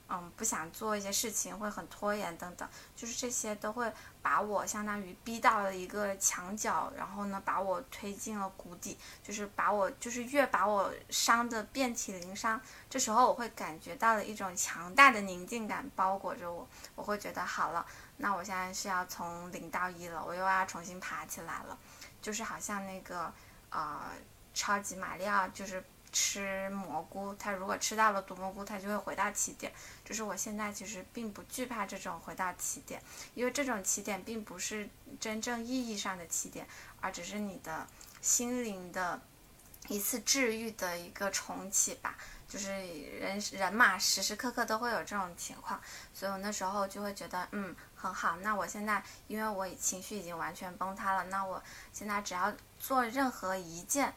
[0.08, 3.91] 嗯，不想做一些事情，会很拖延等等，就是这些都会
[4.22, 12.62] 把我相当于逼到了一个墙角，然后呢，把我推进了谷底，就是把我就是越把我伤的遍体鳞伤。
[12.89, 17.86] 这时候我会感觉到了一种强大的宁静感包裹着我，我会觉得好了，
[18.18, 21.78] 那我现在是要从零到一了，我又要重新爬起来了，
[22.22, 23.34] 就是好像那个
[23.72, 24.01] 呃。
[24.58, 25.84] 超级马里奥就是
[26.16, 29.70] 吃蘑菇，他如果吃到了毒蘑菇，他就会回到起点。
[30.05, 33.01] 就是我现在其实并不惧怕这种回到起点，
[33.34, 34.89] 因为这种起点并不是
[35.20, 36.66] 真正意义上的起点，
[37.01, 37.86] 而只是你的
[38.22, 39.20] 心灵的
[39.89, 42.16] 一次治愈的一个重启吧。
[42.47, 45.82] 就是人人嘛，时时刻刻都会有这种情况，
[46.13, 48.38] 所以我那时候就会觉得，嗯，很好。
[48.38, 51.61] 那我现在因为我情绪已经完全崩塌了，那我
[51.91, 54.13] 现在只要做任何一件。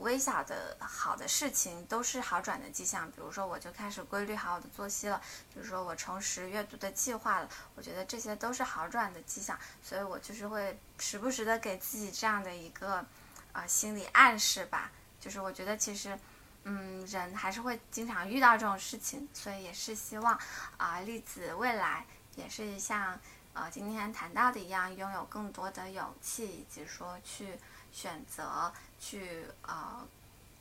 [0.00, 5.20] 微小的好的事情都是好转的迹象，比如说我就开始规律好我的作息了，
[5.52, 13.04] 比如说我重拾阅读的计划了，我觉得这些都是好转的迹象，所以我就是会时不时的给自己这样的一个
[13.52, 16.16] 啊心理暗示吧，就是我觉得其实
[16.64, 20.38] 嗯人还是会经常遇到这种事情，所以也是希望
[20.76, 23.18] 啊栗子未来也是像
[23.54, 27.58] 呃今天谈到的一样，拥有更多的勇气，以及说去
[27.98, 28.72] 选择。
[29.00, 30.04] 去呃，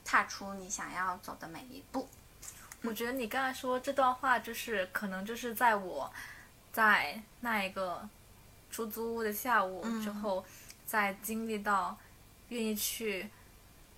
[0.06, 2.08] 踏出你想要走的每一步。
[2.84, 6.14] 我觉得你刚才说这段话，就是可能就是在我，
[6.72, 8.08] 在那一个
[8.70, 10.46] 出租屋的下午之后，
[10.86, 11.98] 在经历到
[12.50, 13.28] 愿意去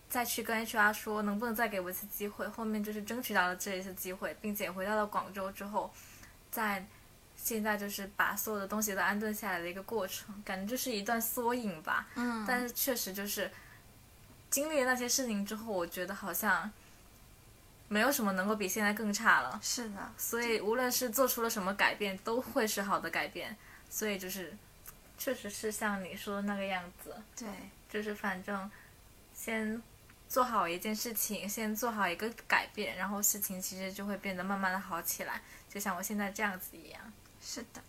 [0.09, 5.91] 再去跟 HR 说能不能再给我一次机会，后面就是争取到了这一次机会，并且回到了广州之后，
[6.49, 6.87] 在
[7.41, 12.07] 现在就是把所有的东西都安顿下来的一个过程，感觉就是一段缩影吧。
[12.15, 12.45] 嗯。
[12.47, 13.49] 但是确实就是。
[14.51, 16.71] 经历了那些事情之后，我觉得好像
[17.87, 19.59] 没有什么能够比现在更差了。
[19.61, 23.55] 是的，所以无论是做出了什么改变，都会是好的改变。
[23.91, 24.57] 所以就是，
[25.19, 27.15] 确实是像你说的那个样子。
[27.37, 27.47] 对，
[27.87, 28.71] 就是反正
[29.31, 29.79] 先
[30.27, 36.99] 做好一件事情，先做好一个改变，然后事情其实就会变得慢慢的好起来，就像我现在这样子一样。
[37.41, 37.81] 是的。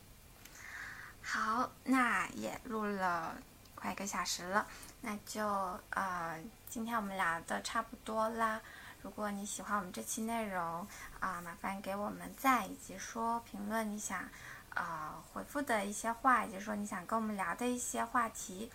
[1.22, 3.34] 好，那也录了
[3.74, 4.66] 快一个小时了。
[5.01, 5.46] 那就
[5.90, 6.38] 呃，
[6.68, 8.61] 今天我们聊的差不多啦。
[9.03, 10.86] 如果你喜欢我们这期内容
[11.20, 14.28] 啊，麻烦给我们赞，以及说评论你想
[14.74, 18.70] 呃回复的一些话，以及说你想跟我们聊的一些话题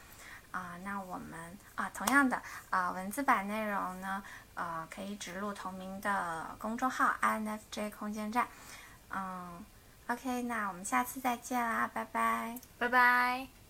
[0.52, 0.78] 啊。
[0.84, 4.24] 那我们啊，同样的啊，文字版内容呢，
[4.56, 8.48] 呃，可以指录同名的公众号 INFJ 空间站。
[9.10, 9.64] 嗯
[10.08, 13.65] ，OK，那我们下次再见啦，拜拜，拜拜。